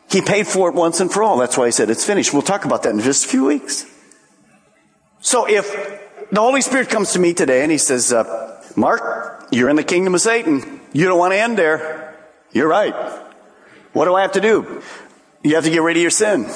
He 0.09 0.21
paid 0.21 0.47
for 0.47 0.69
it 0.69 0.75
once 0.75 0.99
and 0.99 1.11
for 1.11 1.23
all. 1.23 1.37
That's 1.37 1.57
why 1.57 1.67
he 1.67 1.71
said 1.71 1.89
it's 1.89 2.05
finished. 2.05 2.33
We'll 2.33 2.41
talk 2.41 2.65
about 2.65 2.83
that 2.83 2.93
in 2.93 2.99
just 2.99 3.25
a 3.25 3.27
few 3.29 3.45
weeks. 3.45 3.85
So 5.21 5.47
if 5.47 5.71
the 6.31 6.41
Holy 6.41 6.61
Spirit 6.61 6.89
comes 6.89 7.13
to 7.13 7.19
me 7.19 7.33
today 7.33 7.61
and 7.61 7.71
he 7.71 7.77
says, 7.77 8.11
uh, 8.11 8.63
Mark, 8.75 9.47
you're 9.51 9.69
in 9.69 9.75
the 9.75 9.83
kingdom 9.83 10.15
of 10.15 10.21
Satan. 10.21 10.81
You 10.93 11.05
don't 11.05 11.19
want 11.19 11.33
to 11.33 11.39
end 11.39 11.57
there. 11.57 12.17
You're 12.51 12.67
right. 12.67 12.93
What 13.93 14.05
do 14.05 14.15
I 14.15 14.23
have 14.23 14.33
to 14.33 14.41
do? 14.41 14.81
You 15.43 15.55
have 15.55 15.63
to 15.63 15.69
get 15.69 15.81
rid 15.81 15.97
of 15.97 16.01
your 16.01 16.11
sin. 16.11 16.49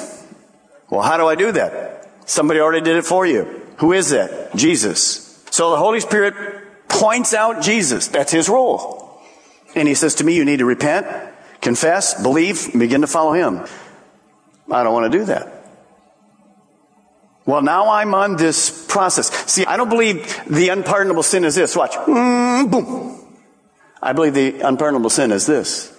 Well, 0.90 1.02
how 1.02 1.16
do 1.16 1.26
I 1.26 1.34
do 1.34 1.52
that? 1.52 2.08
Somebody 2.26 2.60
already 2.60 2.84
did 2.84 2.96
it 2.96 3.04
for 3.04 3.26
you. 3.26 3.62
Who 3.78 3.92
is 3.92 4.10
that? 4.10 4.54
Jesus. 4.56 5.44
So 5.50 5.70
the 5.70 5.76
Holy 5.76 6.00
Spirit 6.00 6.34
points 6.88 7.34
out 7.34 7.62
Jesus. 7.62 8.08
That's 8.08 8.32
his 8.32 8.48
role. 8.48 9.20
And 9.74 9.86
he 9.86 9.94
says 9.94 10.16
to 10.16 10.24
me, 10.24 10.34
you 10.34 10.44
need 10.44 10.58
to 10.58 10.64
repent, 10.64 11.06
confess, 11.60 12.20
believe, 12.20 12.72
begin 12.72 13.02
to 13.02 13.06
follow 13.06 13.32
him. 13.32 13.64
I 14.70 14.82
don't 14.82 14.92
want 14.92 15.12
to 15.12 15.18
do 15.18 15.24
that. 15.26 15.55
Well, 17.46 17.62
now 17.62 17.90
I'm 17.90 18.12
on 18.12 18.36
this 18.36 18.84
process. 18.88 19.30
See, 19.50 19.64
I 19.64 19.76
don't 19.76 19.88
believe 19.88 20.42
the 20.48 20.68
unpardonable 20.70 21.22
sin 21.22 21.44
is 21.44 21.54
this. 21.54 21.76
Watch. 21.76 21.92
Mm, 21.92 22.70
boom. 22.70 23.24
I 24.02 24.12
believe 24.12 24.34
the 24.34 24.60
unpardonable 24.60 25.10
sin 25.10 25.30
is 25.30 25.46
this. 25.46 25.92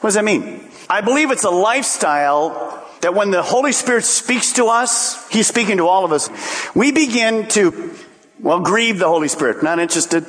What 0.00 0.08
does 0.08 0.14
that 0.14 0.24
mean? 0.24 0.66
I 0.88 1.02
believe 1.02 1.30
it's 1.30 1.44
a 1.44 1.50
lifestyle 1.50 2.82
that 3.02 3.14
when 3.14 3.30
the 3.30 3.42
Holy 3.42 3.72
Spirit 3.72 4.04
speaks 4.04 4.54
to 4.54 4.66
us, 4.66 5.28
He's 5.28 5.46
speaking 5.46 5.76
to 5.76 5.86
all 5.86 6.06
of 6.06 6.12
us, 6.12 6.30
we 6.74 6.90
begin 6.90 7.46
to, 7.48 7.94
well, 8.40 8.60
grieve 8.60 8.98
the 8.98 9.08
Holy 9.08 9.28
Spirit. 9.28 9.62
Not 9.62 9.78
interested. 9.78 10.24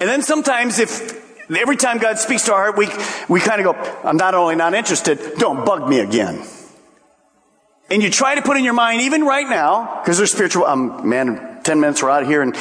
And 0.00 0.08
then 0.08 0.22
sometimes 0.22 0.78
if, 0.78 1.50
every 1.54 1.76
time 1.76 1.98
God 1.98 2.18
speaks 2.18 2.46
to 2.46 2.54
our 2.54 2.72
heart, 2.72 2.78
we, 2.78 2.88
we 3.28 3.38
kind 3.38 3.60
of 3.60 3.74
go, 3.74 4.00
I'm 4.02 4.16
not 4.16 4.34
only 4.34 4.56
not 4.56 4.72
interested, 4.72 5.34
don't 5.36 5.66
bug 5.66 5.86
me 5.88 6.00
again 6.00 6.42
and 7.92 8.02
you 8.02 8.08
try 8.08 8.34
to 8.34 8.42
put 8.42 8.56
in 8.56 8.64
your 8.64 8.72
mind, 8.72 9.02
even 9.02 9.22
right 9.22 9.46
now, 9.46 10.00
because 10.00 10.16
they're 10.16 10.26
spiritual, 10.26 10.64
um, 10.64 11.06
man, 11.06 11.60
10 11.62 11.78
minutes 11.78 12.02
we're 12.02 12.08
out 12.08 12.22
of 12.22 12.28
here 12.28 12.40
and 12.40 12.56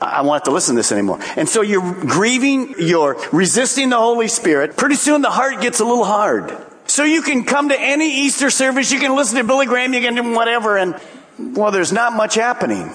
I 0.00 0.22
won't 0.22 0.36
have 0.36 0.44
to 0.44 0.50
listen 0.52 0.74
to 0.74 0.78
this 0.78 0.90
anymore. 0.90 1.20
And 1.36 1.46
so 1.48 1.60
you're 1.60 1.94
grieving, 2.04 2.74
you're 2.78 3.16
resisting 3.30 3.90
the 3.90 3.98
Holy 3.98 4.26
Spirit. 4.26 4.76
Pretty 4.76 4.94
soon 4.94 5.20
the 5.20 5.30
heart 5.30 5.60
gets 5.60 5.80
a 5.80 5.84
little 5.84 6.04
hard. 6.04 6.56
So 6.86 7.04
you 7.04 7.20
can 7.20 7.44
come 7.44 7.68
to 7.68 7.78
any 7.78 8.22
Easter 8.22 8.48
service, 8.48 8.90
you 8.90 9.00
can 9.00 9.14
listen 9.14 9.36
to 9.36 9.44
Billy 9.44 9.66
Graham, 9.66 9.92
you 9.92 10.00
can 10.00 10.14
do 10.14 10.34
whatever, 10.34 10.78
and 10.78 10.98
well, 11.38 11.70
there's 11.70 11.92
not 11.92 12.14
much 12.14 12.34
happening. 12.34 12.90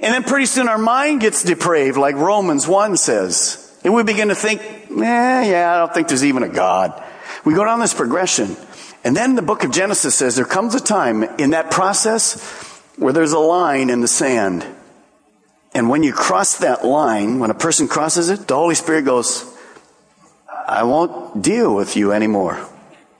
And 0.00 0.14
then 0.14 0.24
pretty 0.24 0.46
soon 0.46 0.68
our 0.68 0.78
mind 0.78 1.20
gets 1.20 1.44
depraved, 1.44 1.96
like 1.96 2.16
Romans 2.16 2.66
1 2.66 2.96
says. 2.96 3.64
And 3.84 3.94
we 3.94 4.02
begin 4.02 4.28
to 4.28 4.34
think, 4.34 4.60
eh, 4.62 5.50
yeah, 5.50 5.74
I 5.74 5.78
don't 5.78 5.94
think 5.94 6.08
there's 6.08 6.24
even 6.24 6.42
a 6.42 6.48
God. 6.48 7.02
We 7.44 7.54
go 7.54 7.64
down 7.64 7.80
this 7.80 7.94
progression. 7.94 8.56
And 9.04 9.16
then 9.16 9.36
the 9.36 9.42
book 9.42 9.64
of 9.64 9.70
Genesis 9.70 10.14
says 10.14 10.36
there 10.36 10.44
comes 10.44 10.74
a 10.74 10.80
time 10.80 11.22
in 11.22 11.50
that 11.50 11.70
process 11.70 12.40
where 12.96 13.12
there's 13.12 13.32
a 13.32 13.38
line 13.38 13.90
in 13.90 14.00
the 14.00 14.08
sand. 14.08 14.66
And 15.74 15.88
when 15.88 16.02
you 16.02 16.12
cross 16.12 16.58
that 16.58 16.84
line, 16.84 17.38
when 17.38 17.50
a 17.50 17.54
person 17.54 17.88
crosses 17.88 18.30
it, 18.30 18.48
the 18.48 18.56
Holy 18.56 18.74
Spirit 18.74 19.04
goes, 19.04 19.44
I 20.66 20.82
won't 20.82 21.42
deal 21.42 21.74
with 21.74 21.96
you 21.96 22.12
anymore. 22.12 22.66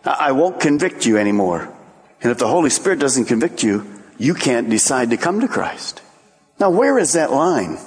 I 0.04 0.32
won't 0.32 0.60
convict 0.60 1.06
you 1.06 1.16
anymore. 1.18 1.72
And 2.20 2.32
if 2.32 2.38
the 2.38 2.48
Holy 2.48 2.70
Spirit 2.70 2.98
doesn't 2.98 3.26
convict 3.26 3.62
you, 3.62 3.86
you 4.18 4.34
can't 4.34 4.68
decide 4.68 5.10
to 5.10 5.16
come 5.16 5.40
to 5.40 5.48
Christ. 5.48 6.02
Now, 6.58 6.70
where 6.70 6.98
is 6.98 7.12
that 7.12 7.30
line 7.30 7.78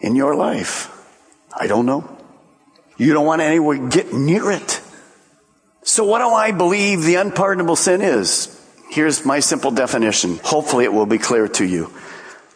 in 0.00 0.16
your 0.16 0.34
life? 0.34 0.90
I 1.54 1.66
don't 1.66 1.84
know. 1.84 2.16
You 2.96 3.12
don't 3.12 3.26
want 3.26 3.42
anyone 3.42 3.90
get 3.90 4.12
near 4.12 4.50
it. 4.50 4.77
So 5.82 6.04
what 6.04 6.18
do 6.18 6.28
I 6.28 6.52
believe 6.52 7.02
the 7.02 7.16
unpardonable 7.16 7.76
sin 7.76 8.02
is? 8.02 8.54
Here's 8.90 9.24
my 9.24 9.40
simple 9.40 9.70
definition. 9.70 10.38
Hopefully 10.42 10.84
it 10.84 10.92
will 10.92 11.06
be 11.06 11.18
clear 11.18 11.48
to 11.48 11.64
you. 11.64 11.92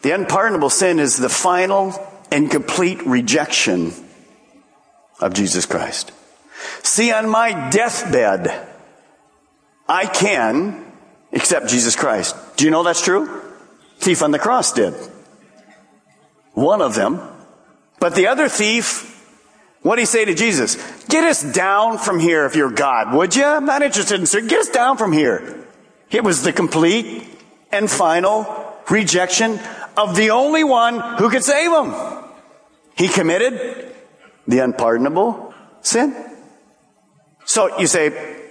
The 0.01 0.11
unpardonable 0.11 0.69
sin 0.69 0.99
is 0.99 1.17
the 1.17 1.29
final 1.29 1.93
and 2.31 2.49
complete 2.49 3.05
rejection 3.05 3.93
of 5.19 5.33
Jesus 5.33 5.65
Christ. 5.65 6.11
See, 6.83 7.11
on 7.11 7.29
my 7.29 7.69
deathbed, 7.69 8.67
I 9.87 10.05
can 10.05 10.85
accept 11.31 11.69
Jesus 11.69 11.95
Christ. 11.95 12.35
Do 12.57 12.65
you 12.65 12.71
know 12.71 12.83
that's 12.83 13.03
true? 13.03 13.41
Thief 13.99 14.21
on 14.21 14.31
the 14.31 14.39
cross 14.39 14.73
did. 14.73 14.93
One 16.53 16.81
of 16.81 16.95
them. 16.95 17.21
But 17.99 18.15
the 18.15 18.27
other 18.27 18.49
thief 18.49 19.12
what 19.83 19.97
did 19.97 20.03
he 20.03 20.05
say 20.05 20.25
to 20.25 20.33
Jesus? 20.33 20.77
Get 21.05 21.25
us 21.25 21.43
down 21.43 21.97
from 21.97 22.19
here 22.19 22.45
if 22.45 22.55
you're 22.55 22.71
God, 22.71 23.13
would 23.13 23.35
you? 23.35 23.43
I'm 23.43 23.65
not 23.65 23.81
interested 23.81 24.19
in 24.19 24.25
sir. 24.25 24.41
Get 24.41 24.61
us 24.61 24.69
down 24.69 24.97
from 24.97 25.11
here. 25.11 25.67
It 26.09 26.23
was 26.23 26.41
the 26.43 26.53
complete 26.53 27.27
and 27.71 27.91
final 27.91 28.45
rejection 28.89 29.59
of 29.97 30.15
the 30.15 30.31
only 30.31 30.63
one 30.63 31.17
who 31.17 31.29
could 31.29 31.43
save 31.43 31.71
him. 31.71 31.93
He 32.95 33.09
committed 33.09 33.93
the 34.47 34.59
unpardonable 34.59 35.53
sin. 35.81 36.15
So 37.45 37.77
you 37.77 37.87
say, 37.87 38.41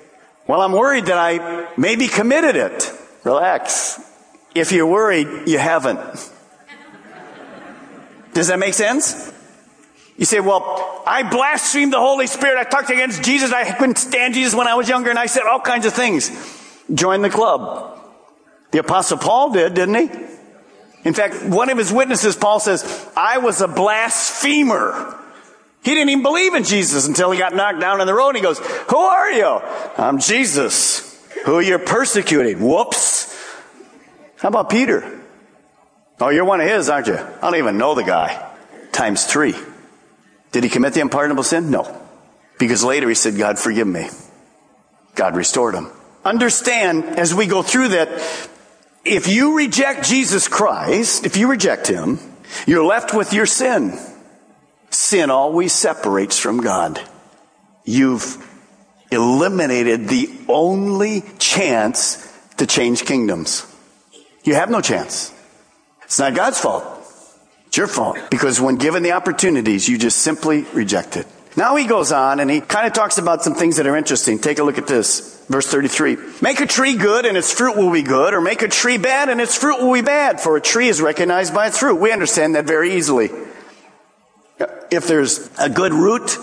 well, 0.46 0.60
I'm 0.60 0.72
worried 0.72 1.06
that 1.06 1.18
I 1.18 1.68
maybe 1.78 2.08
committed 2.08 2.56
it. 2.56 2.92
Relax. 3.24 4.00
If 4.54 4.72
you're 4.72 4.86
worried, 4.86 5.48
you 5.48 5.58
haven't. 5.58 6.00
Does 8.34 8.48
that 8.48 8.58
make 8.58 8.74
sense? 8.74 9.32
You 10.16 10.24
say, 10.24 10.40
well, 10.40 11.02
I 11.06 11.22
blasphemed 11.22 11.92
the 11.92 11.98
Holy 11.98 12.26
Spirit. 12.26 12.58
I 12.58 12.64
talked 12.64 12.90
against 12.90 13.22
Jesus. 13.22 13.52
I 13.52 13.72
couldn't 13.72 13.98
stand 13.98 14.34
Jesus 14.34 14.54
when 14.54 14.66
I 14.68 14.74
was 14.74 14.88
younger 14.88 15.10
and 15.10 15.18
I 15.18 15.26
said 15.26 15.44
all 15.44 15.60
kinds 15.60 15.86
of 15.86 15.94
things. 15.94 16.30
Join 16.92 17.22
the 17.22 17.30
club. 17.30 17.98
The 18.70 18.78
apostle 18.78 19.18
Paul 19.18 19.52
did, 19.52 19.74
didn't 19.74 19.94
he? 19.94 20.10
In 21.04 21.14
fact, 21.14 21.42
one 21.44 21.70
of 21.70 21.78
his 21.78 21.92
witnesses, 21.92 22.36
Paul 22.36 22.60
says, 22.60 23.10
I 23.16 23.38
was 23.38 23.60
a 23.60 23.68
blasphemer. 23.68 25.18
He 25.82 25.90
didn't 25.94 26.10
even 26.10 26.22
believe 26.22 26.54
in 26.54 26.62
Jesus 26.62 27.08
until 27.08 27.32
he 27.32 27.38
got 27.38 27.54
knocked 27.54 27.80
down 27.80 28.00
on 28.00 28.06
the 28.06 28.14
road 28.14 28.28
and 28.28 28.36
he 28.36 28.42
goes, 28.42 28.58
who 28.58 28.96
are 28.96 29.32
you? 29.32 29.60
I'm 29.98 30.20
Jesus. 30.20 31.08
Who 31.44 31.58
you're 31.58 31.80
persecuting. 31.80 32.60
Whoops. 32.60 33.36
How 34.38 34.48
about 34.48 34.70
Peter? 34.70 35.20
Oh, 36.20 36.28
you're 36.28 36.44
one 36.44 36.60
of 36.60 36.68
his, 36.68 36.88
aren't 36.88 37.08
you? 37.08 37.16
I 37.16 37.40
don't 37.40 37.56
even 37.56 37.78
know 37.78 37.94
the 37.96 38.04
guy. 38.04 38.48
Times 38.92 39.24
three. 39.24 39.56
Did 40.52 40.64
he 40.64 40.70
commit 40.70 40.94
the 40.94 41.00
unpardonable 41.00 41.42
sin? 41.42 41.70
No. 41.70 42.00
Because 42.58 42.84
later 42.84 43.08
he 43.08 43.14
said, 43.14 43.36
God, 43.36 43.58
forgive 43.58 43.86
me. 43.86 44.08
God 45.14 45.34
restored 45.34 45.74
him. 45.74 45.90
Understand 46.24 47.04
as 47.18 47.34
we 47.34 47.46
go 47.46 47.62
through 47.62 47.88
that, 47.88 48.08
if 49.04 49.26
you 49.26 49.56
reject 49.56 50.04
Jesus 50.04 50.46
Christ, 50.46 51.26
if 51.26 51.36
you 51.36 51.50
reject 51.50 51.88
him, 51.88 52.20
you're 52.66 52.84
left 52.84 53.14
with 53.14 53.32
your 53.32 53.46
sin. 53.46 53.98
Sin 54.90 55.30
always 55.30 55.72
separates 55.72 56.38
from 56.38 56.60
God. 56.60 57.00
You've 57.84 58.36
eliminated 59.10 60.08
the 60.08 60.30
only 60.48 61.24
chance 61.38 62.28
to 62.58 62.66
change 62.66 63.04
kingdoms. 63.04 63.66
You 64.44 64.54
have 64.54 64.70
no 64.70 64.80
chance. 64.80 65.34
It's 66.04 66.18
not 66.18 66.34
God's 66.34 66.60
fault. 66.60 66.84
It's 67.72 67.78
your 67.78 67.86
fault. 67.86 68.18
Because 68.30 68.60
when 68.60 68.76
given 68.76 69.02
the 69.02 69.12
opportunities, 69.12 69.88
you 69.88 69.96
just 69.96 70.18
simply 70.18 70.66
reject 70.74 71.16
it. 71.16 71.26
Now 71.56 71.74
he 71.76 71.86
goes 71.86 72.12
on 72.12 72.38
and 72.38 72.50
he 72.50 72.60
kind 72.60 72.86
of 72.86 72.92
talks 72.92 73.16
about 73.16 73.42
some 73.42 73.54
things 73.54 73.78
that 73.78 73.86
are 73.86 73.96
interesting. 73.96 74.38
Take 74.38 74.58
a 74.58 74.62
look 74.62 74.76
at 74.76 74.86
this. 74.86 75.42
Verse 75.48 75.66
33. 75.68 76.18
Make 76.42 76.60
a 76.60 76.66
tree 76.66 76.98
good 76.98 77.24
and 77.24 77.34
its 77.34 77.50
fruit 77.50 77.78
will 77.78 77.90
be 77.90 78.02
good, 78.02 78.34
or 78.34 78.42
make 78.42 78.60
a 78.60 78.68
tree 78.68 78.98
bad 78.98 79.30
and 79.30 79.40
its 79.40 79.56
fruit 79.56 79.80
will 79.80 79.94
be 79.94 80.02
bad, 80.02 80.38
for 80.38 80.58
a 80.58 80.60
tree 80.60 80.88
is 80.88 81.00
recognized 81.00 81.54
by 81.54 81.68
its 81.68 81.78
fruit. 81.78 81.94
We 81.94 82.12
understand 82.12 82.56
that 82.56 82.66
very 82.66 82.92
easily. 82.92 83.30
If 84.90 85.06
there's 85.06 85.48
a 85.58 85.70
good 85.70 85.94
root, 85.94 86.36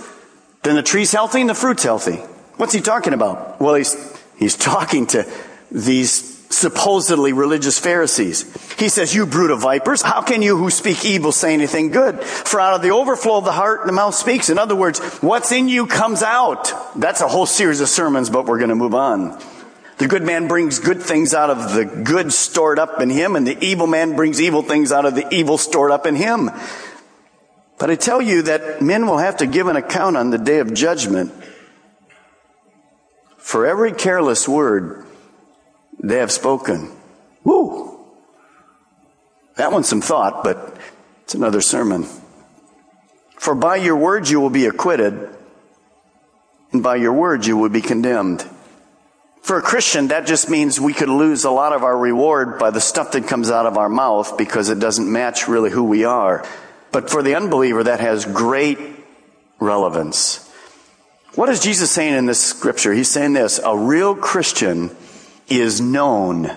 then 0.63 0.77
the 0.77 0.81
tree's 0.81 1.11
healthy 1.11 1.41
and 1.41 1.49
the 1.51 1.53
fruit's 1.53 1.83
healthy. 1.83 2.15
What's 2.57 2.73
he 2.73 2.81
talking 2.81 3.13
about? 3.13 3.61
Well, 3.61 3.75
he's, 3.75 4.19
he's 4.39 4.57
talking 4.57 5.05
to 5.07 5.31
these 5.69 6.38
supposedly 6.49 7.31
religious 7.31 7.77
Pharisees. 7.79 8.43
He 8.77 8.89
says, 8.89 9.13
you 9.13 9.25
brood 9.25 9.51
of 9.51 9.61
vipers, 9.61 10.01
how 10.01 10.21
can 10.21 10.41
you 10.41 10.57
who 10.57 10.69
speak 10.69 11.05
evil 11.05 11.31
say 11.31 11.53
anything 11.53 11.89
good? 11.89 12.21
For 12.21 12.59
out 12.59 12.73
of 12.73 12.81
the 12.81 12.91
overflow 12.91 13.37
of 13.37 13.45
the 13.45 13.51
heart, 13.51 13.85
the 13.85 13.91
mouth 13.91 14.15
speaks. 14.15 14.49
In 14.49 14.57
other 14.57 14.75
words, 14.75 14.99
what's 15.21 15.51
in 15.51 15.67
you 15.67 15.85
comes 15.85 16.23
out. 16.23 16.73
That's 16.95 17.21
a 17.21 17.27
whole 17.27 17.45
series 17.45 17.81
of 17.81 17.87
sermons, 17.87 18.29
but 18.29 18.45
we're 18.45 18.57
going 18.57 18.69
to 18.69 18.75
move 18.75 18.95
on. 18.95 19.39
The 19.99 20.07
good 20.07 20.23
man 20.23 20.47
brings 20.47 20.79
good 20.79 21.01
things 21.03 21.33
out 21.33 21.49
of 21.49 21.73
the 21.73 21.85
good 21.85 22.31
stored 22.33 22.79
up 22.79 23.01
in 23.01 23.09
him, 23.09 23.35
and 23.35 23.45
the 23.45 23.57
evil 23.63 23.85
man 23.85 24.15
brings 24.15 24.41
evil 24.41 24.61
things 24.61 24.91
out 24.91 25.05
of 25.05 25.13
the 25.13 25.27
evil 25.33 25.57
stored 25.57 25.91
up 25.91 26.05
in 26.05 26.15
him. 26.15 26.49
But 27.77 27.89
I 27.89 27.95
tell 27.95 28.21
you 28.21 28.41
that 28.43 28.81
men 28.81 29.07
will 29.07 29.17
have 29.17 29.37
to 29.37 29.45
give 29.45 29.67
an 29.67 29.75
account 29.75 30.17
on 30.17 30.31
the 30.31 30.37
day 30.37 30.59
of 30.59 30.73
judgment 30.73 31.31
for 33.37 33.65
every 33.65 33.91
careless 33.91 34.47
word 34.47 35.05
they 35.99 36.17
have 36.17 36.31
spoken. 36.31 36.91
Woo! 37.43 37.99
That 39.55 39.71
one's 39.71 39.89
some 39.89 40.01
thought, 40.01 40.43
but 40.43 40.77
it's 41.23 41.35
another 41.35 41.61
sermon. 41.61 42.07
For 43.37 43.55
by 43.55 43.77
your 43.77 43.95
words 43.95 44.31
you 44.31 44.39
will 44.39 44.49
be 44.49 44.65
acquitted, 44.65 45.29
and 46.71 46.83
by 46.83 46.97
your 46.97 47.13
words 47.13 47.47
you 47.47 47.57
will 47.57 47.69
be 47.69 47.81
condemned. 47.81 48.45
For 49.41 49.57
a 49.57 49.61
Christian, 49.61 50.09
that 50.09 50.27
just 50.27 50.49
means 50.49 50.79
we 50.79 50.93
could 50.93 51.09
lose 51.09 51.43
a 51.43 51.49
lot 51.49 51.73
of 51.73 51.83
our 51.83 51.97
reward 51.97 52.59
by 52.59 52.71
the 52.71 52.81
stuff 52.81 53.13
that 53.13 53.27
comes 53.27 53.49
out 53.49 53.65
of 53.65 53.77
our 53.77 53.89
mouth 53.89 54.37
because 54.37 54.69
it 54.69 54.79
doesn't 54.79 55.11
match 55.11 55.47
really 55.47 55.71
who 55.71 55.83
we 55.83 56.03
are. 56.03 56.45
But 56.91 57.09
for 57.09 57.23
the 57.23 57.35
unbeliever, 57.35 57.83
that 57.85 57.99
has 57.99 58.25
great 58.25 58.77
relevance. 59.59 60.45
What 61.35 61.49
is 61.49 61.61
Jesus 61.61 61.89
saying 61.89 62.13
in 62.13 62.25
this 62.25 62.43
scripture? 62.43 62.93
He's 62.93 63.09
saying 63.09 63.33
this, 63.33 63.59
a 63.63 63.77
real 63.77 64.15
Christian 64.15 64.95
is 65.49 65.81
known, 65.81 66.55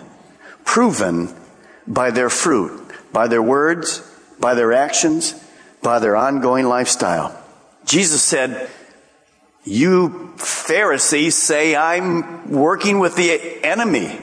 proven 0.64 1.34
by 1.86 2.10
their 2.10 2.30
fruit, 2.30 2.92
by 3.12 3.28
their 3.28 3.42
words, 3.42 4.00
by 4.38 4.54
their 4.54 4.72
actions, 4.72 5.34
by 5.82 5.98
their 5.98 6.16
ongoing 6.16 6.66
lifestyle. 6.66 7.38
Jesus 7.84 8.22
said, 8.22 8.70
you 9.64 10.32
Pharisees 10.36 11.36
say 11.36 11.76
I'm 11.76 12.50
working 12.50 12.98
with 12.98 13.16
the 13.16 13.64
enemy, 13.64 14.18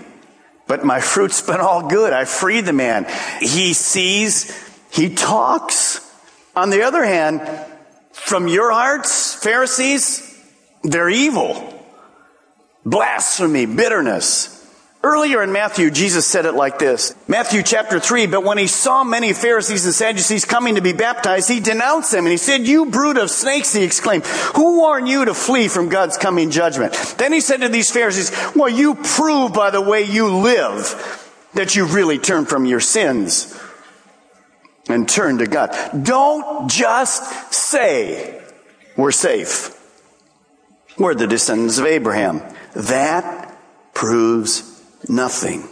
but 0.67 0.83
my 0.83 0.99
fruit's 0.99 1.41
been 1.41 1.61
all 1.61 1.87
good. 1.87 2.11
I 2.13 2.25
freed 2.25 2.65
the 2.65 2.73
man. 2.73 3.07
He 3.39 3.73
sees, 3.73 4.51
he 4.91 5.15
talks. 5.15 6.05
On 6.55 6.69
the 6.69 6.83
other 6.83 7.03
hand, 7.03 7.41
from 8.11 8.47
your 8.47 8.71
hearts, 8.71 9.33
Pharisees, 9.33 10.25
they're 10.83 11.09
evil. 11.09 11.75
Blasphemy, 12.85 13.65
bitterness, 13.65 14.58
Earlier 15.01 15.41
in 15.41 15.53
Matthew, 15.53 15.91
Jesus 15.91 16.27
said 16.27 16.45
it 16.45 16.55
like 16.55 16.77
this. 16.77 17.15
Matthew 17.25 17.63
chapter 17.63 18.01
3, 18.01 18.27
but 18.27 18.43
when 18.43 18.57
he 18.57 18.67
saw 18.67 19.05
many 19.05 19.31
Pharisees 19.31 19.85
and 19.85 19.95
Sadducees 19.95 20.43
coming 20.43 20.75
to 20.75 20.81
be 20.81 20.91
baptized, 20.91 21.47
he 21.47 21.61
denounced 21.61 22.11
them 22.11 22.25
and 22.25 22.31
he 22.31 22.37
said, 22.37 22.67
you 22.67 22.87
brood 22.87 23.17
of 23.17 23.31
snakes, 23.31 23.71
he 23.71 23.85
exclaimed, 23.85 24.25
who 24.25 24.79
warned 24.79 25.07
you 25.07 25.23
to 25.23 25.33
flee 25.33 25.69
from 25.69 25.87
God's 25.87 26.17
coming 26.17 26.51
judgment? 26.51 26.93
Then 27.17 27.31
he 27.31 27.39
said 27.39 27.61
to 27.61 27.69
these 27.69 27.89
Pharisees, 27.89 28.29
well, 28.57 28.67
you 28.67 28.95
prove 28.95 29.53
by 29.53 29.69
the 29.69 29.79
way 29.79 30.03
you 30.03 30.35
live 30.35 31.37
that 31.53 31.77
you've 31.77 31.93
really 31.93 32.17
turned 32.17 32.49
from 32.49 32.65
your 32.65 32.81
sins 32.81 33.57
and 34.89 35.07
turn 35.07 35.37
to 35.37 35.47
God. 35.47 35.73
Don't 36.03 36.69
just 36.69 37.53
say 37.53 38.43
we're 38.97 39.11
safe. 39.11 39.75
We're 40.97 41.15
the 41.15 41.27
descendants 41.27 41.77
of 41.77 41.85
Abraham. 41.85 42.41
That 42.75 43.57
proves 43.93 44.68
nothing. 45.09 45.67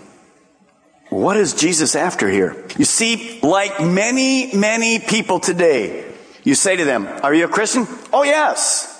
What 1.10 1.38
is 1.38 1.54
Jesus 1.54 1.96
after 1.96 2.30
here? 2.30 2.66
You 2.78 2.86
see, 2.86 3.40
like 3.42 3.80
many, 3.80 4.56
many 4.56 5.00
people 5.00 5.40
today, 5.40 6.12
you 6.44 6.56
say 6.56 6.76
to 6.76 6.84
them, 6.84 7.08
Are 7.24 7.34
you 7.34 7.46
a 7.46 7.50
Christian? 7.50 7.88
Oh, 8.12 8.24
yes. 8.24 8.94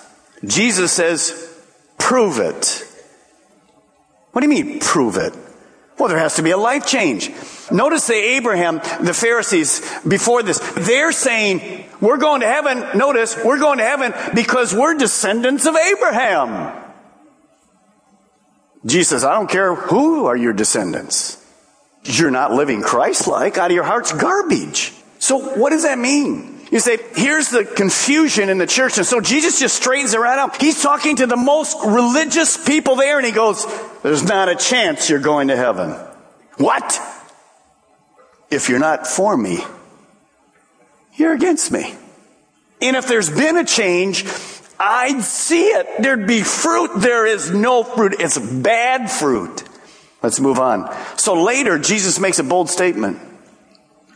Jesus 0.44 0.92
says, 0.92 1.54
Prove 1.98 2.38
it. 2.38 2.84
What 4.32 4.40
do 4.42 4.48
you 4.48 4.64
mean, 4.64 4.80
prove 4.80 5.16
it? 5.16 5.34
Well, 5.98 6.08
there 6.08 6.18
has 6.18 6.36
to 6.36 6.42
be 6.42 6.52
a 6.52 6.56
life 6.56 6.86
change. 6.86 7.30
Notice 7.72 8.06
the 8.06 8.14
Abraham, 8.14 8.76
the 9.00 9.12
Pharisees 9.12 9.80
before 10.06 10.44
this, 10.44 10.60
they're 10.76 11.12
saying, 11.12 11.84
we're 12.00 12.18
going 12.18 12.42
to 12.42 12.46
heaven. 12.46 12.96
Notice, 12.96 13.36
we're 13.44 13.58
going 13.58 13.78
to 13.78 13.84
heaven 13.84 14.14
because 14.34 14.72
we're 14.72 14.94
descendants 14.94 15.66
of 15.66 15.74
Abraham. 15.74 16.87
Jesus 18.88 19.22
I 19.22 19.34
don't 19.34 19.50
care 19.50 19.74
who 19.74 20.26
are 20.26 20.36
your 20.36 20.52
descendants. 20.52 21.44
You're 22.04 22.30
not 22.30 22.52
living 22.52 22.82
Christ-like. 22.82 23.58
Out 23.58 23.70
of 23.70 23.74
your 23.74 23.84
heart's 23.84 24.12
garbage. 24.12 24.92
So 25.18 25.38
what 25.56 25.70
does 25.70 25.82
that 25.82 25.98
mean? 25.98 26.60
You 26.70 26.80
say, 26.80 26.98
here's 27.14 27.48
the 27.48 27.64
confusion 27.64 28.50
in 28.50 28.58
the 28.58 28.66
church. 28.66 28.98
And 28.98 29.06
so 29.06 29.20
Jesus 29.20 29.58
just 29.58 29.76
straightens 29.76 30.12
it 30.12 30.20
right 30.20 30.38
out. 30.38 30.60
He's 30.60 30.82
talking 30.82 31.16
to 31.16 31.26
the 31.26 31.36
most 31.36 31.76
religious 31.84 32.62
people 32.62 32.96
there 32.96 33.16
and 33.16 33.26
he 33.26 33.32
goes, 33.32 33.66
there's 34.02 34.22
not 34.22 34.48
a 34.48 34.54
chance 34.54 35.08
you're 35.08 35.18
going 35.18 35.48
to 35.48 35.56
heaven. 35.56 35.92
What? 36.58 37.00
If 38.50 38.68
you're 38.68 38.78
not 38.78 39.06
for 39.06 39.36
me, 39.36 39.64
you're 41.16 41.32
against 41.32 41.72
me. 41.72 41.94
And 42.80 42.96
if 42.96 43.08
there's 43.08 43.30
been 43.30 43.56
a 43.56 43.64
change, 43.64 44.24
I'd 44.78 45.22
see 45.22 45.64
it. 45.64 46.02
There'd 46.02 46.26
be 46.26 46.42
fruit. 46.42 46.90
There 46.96 47.26
is 47.26 47.50
no 47.50 47.82
fruit. 47.82 48.16
It's 48.18 48.38
bad 48.38 49.10
fruit. 49.10 49.64
Let's 50.22 50.40
move 50.40 50.58
on. 50.58 50.94
So 51.16 51.42
later, 51.42 51.78
Jesus 51.78 52.18
makes 52.18 52.38
a 52.38 52.44
bold 52.44 52.70
statement. 52.70 53.18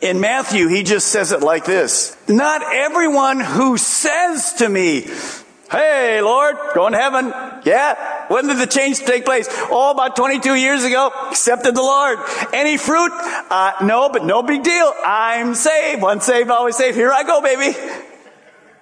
In 0.01 0.21
Matthew, 0.21 0.67
he 0.67 0.83
just 0.83 1.09
says 1.09 1.31
it 1.31 1.41
like 1.43 1.65
this. 1.65 2.17
Not 2.29 2.63
everyone 2.63 3.39
who 3.39 3.77
says 3.77 4.55
to 4.55 4.69
me, 4.69 5.07
Hey, 5.73 6.21
Lord, 6.21 6.57
going 6.75 6.93
to 6.93 6.99
heaven. 6.99 7.33
Yeah. 7.65 8.27
When 8.29 8.47
did 8.47 8.59
the 8.59 8.67
change 8.67 8.99
take 8.99 9.25
place? 9.25 9.47
Oh, 9.51 9.93
about 9.93 10.17
22 10.17 10.55
years 10.55 10.85
ago. 10.85 11.11
Accepted 11.31 11.75
the 11.75 11.81
Lord. 11.81 12.19
Any 12.53 12.77
fruit? 12.77 13.11
Uh, 13.11 13.73
no, 13.83 14.11
but 14.11 14.23
no 14.23 14.43
big 14.43 14.63
deal. 14.65 14.93
I'm 15.03 15.55
saved. 15.55 16.03
Once 16.03 16.27
saved, 16.27 16.51
always 16.51 16.77
saved. 16.77 16.95
Here 16.95 17.11
I 17.11 17.23
go, 17.23 17.41
baby. 17.41 17.75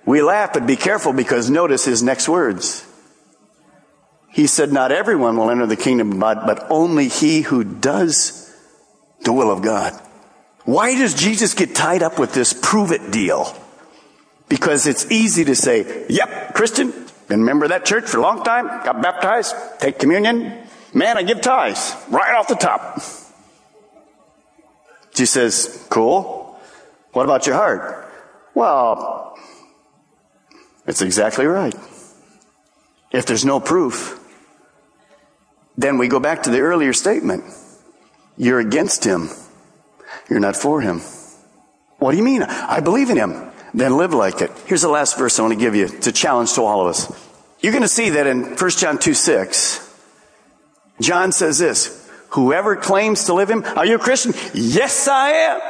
We 0.07 0.23
laugh, 0.23 0.53
but 0.55 0.67
be 0.67 0.77
careful 0.77 1.13
because 1.13 1.51
notice 1.51 1.85
his 1.85 2.03
next 2.03 2.29
words. 2.29 2.87
He 4.29 4.47
said, 4.47 4.73
not 4.73 4.93
everyone 4.93 5.37
will 5.37 5.51
enter 5.51 5.67
the 5.67 5.77
kingdom 5.77 6.13
of 6.13 6.21
God, 6.21 6.47
but 6.47 6.67
only 6.71 7.09
he 7.09 7.43
who 7.43 7.65
does 7.65 8.55
the 9.25 9.33
will 9.33 9.51
of 9.51 9.63
God. 9.63 9.93
Why 10.65 10.95
does 10.95 11.15
Jesus 11.15 11.55
get 11.55 11.75
tied 11.75 12.03
up 12.03 12.19
with 12.19 12.33
this 12.33 12.53
prove 12.53 12.93
it 12.93 13.11
deal? 13.11 13.57
Because 14.49 14.87
it's 14.87 15.11
easy 15.11 15.45
to 15.45 15.55
say, 15.55 16.07
yep, 16.09 16.55
Christian, 16.55 16.93
been 17.29 17.41
a 17.41 17.45
member 17.45 17.65
of 17.65 17.71
that 17.71 17.85
church 17.85 18.07
for 18.07 18.19
a 18.19 18.23
long 18.23 18.43
time, 18.43 18.67
got 18.85 19.03
baptized, 19.03 19.55
take 19.79 19.99
communion. 19.99 20.53
Man, 20.93 21.17
I 21.17 21.23
give 21.23 21.41
tithes 21.41 21.95
right 22.09 22.35
off 22.35 22.49
the 22.49 22.57
top. 22.57 23.01
She 25.15 25.27
says, 25.27 25.87
cool. 25.91 26.59
What 27.13 27.25
about 27.25 27.47
your 27.47 27.57
heart? 27.57 28.13
Well, 28.55 29.20
it's 30.91 31.03
exactly 31.03 31.47
right. 31.47 31.75
If 33.13 33.25
there's 33.25 33.45
no 33.45 33.61
proof, 33.61 34.19
then 35.79 35.99
we 35.99 36.09
go 36.09 36.19
back 36.19 36.43
to 36.43 36.51
the 36.51 36.61
earlier 36.61 36.93
statement. 36.93 37.45
You're 38.37 38.59
against 38.59 39.05
him. 39.05 39.31
You're 40.29 40.41
not 40.41 40.57
for 40.57 40.81
him. 40.81 41.01
What 41.99 42.11
do 42.11 42.17
you 42.17 42.25
mean? 42.25 42.43
I 42.43 42.81
believe 42.81 43.09
in 43.09 43.17
him. 43.17 43.53
Then 43.73 43.97
live 43.97 44.13
like 44.13 44.43
it. 44.43 44.51
Here's 44.67 44.83
the 44.83 44.89
last 44.89 45.17
verse 45.17 45.39
I 45.39 45.43
want 45.43 45.55
to 45.55 45.61
give 45.61 45.77
you. 45.77 45.85
It's 45.85 46.09
a 46.09 46.13
challenge 46.13 46.55
to 46.55 46.63
all 46.63 46.81
of 46.81 46.89
us. 46.89 47.31
You're 47.61 47.73
going 47.73 47.83
to 47.83 47.89
see 47.89 48.11
that 48.11 48.27
in 48.27 48.57
1 48.57 48.71
John 48.71 48.99
2 48.99 49.15
6, 49.15 49.97
John 51.01 51.31
says 51.31 51.59
this, 51.59 52.11
Whoever 52.31 52.75
claims 52.75 53.27
to 53.27 53.35
live 53.35 53.51
in 53.51 53.63
him, 53.63 53.79
are 53.79 53.87
you 53.87 53.95
a 53.95 53.99
Christian? 54.01 54.33
Yes, 54.55 55.07
I 55.07 55.31
am. 55.31 55.61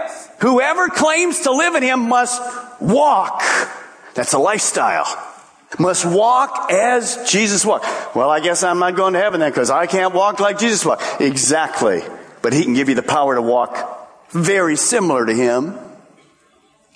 Whoever 0.41 0.89
claims 0.89 1.41
to 1.41 1.53
live 1.53 1.75
in 1.75 1.83
him 1.83 2.09
must 2.09 2.41
walk. 2.81 3.43
That's 4.15 4.33
a 4.33 4.39
lifestyle. 4.39 5.07
Must 5.79 6.05
walk 6.05 6.71
as 6.73 7.31
Jesus 7.31 7.65
walked. 7.65 7.87
Well, 8.15 8.29
I 8.29 8.41
guess 8.41 8.63
I'm 8.65 8.81
not 8.81 8.97
going 8.97 9.13
to 9.13 9.21
heaven 9.21 9.41
then 9.41 9.51
because 9.51 9.71
I 9.71 9.87
can't 9.87 10.13
walk 10.13 10.41
like 10.41 10.59
Jesus 10.59 10.85
walked. 10.85 11.21
Exactly. 11.21 12.03
But 12.43 12.53
he 12.53 12.65
can 12.65 12.75
give 12.75 12.89
you 12.89 12.95
the 12.95 13.03
power 13.03 13.37
to 13.37 13.43
walk 13.43 14.31
very 14.31 14.77
similar 14.77 15.27
to 15.27 15.35
him. 15.35 15.79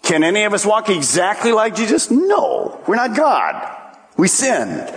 Can 0.03 0.24
any 0.24 0.42
of 0.42 0.53
us 0.53 0.66
walk 0.66 0.90
exactly 0.90 1.53
like 1.53 1.77
Jesus? 1.77 2.11
No. 2.11 2.83
We're 2.87 2.96
not 2.96 3.16
God. 3.16 3.96
We 4.16 4.29
sinned. 4.29 4.92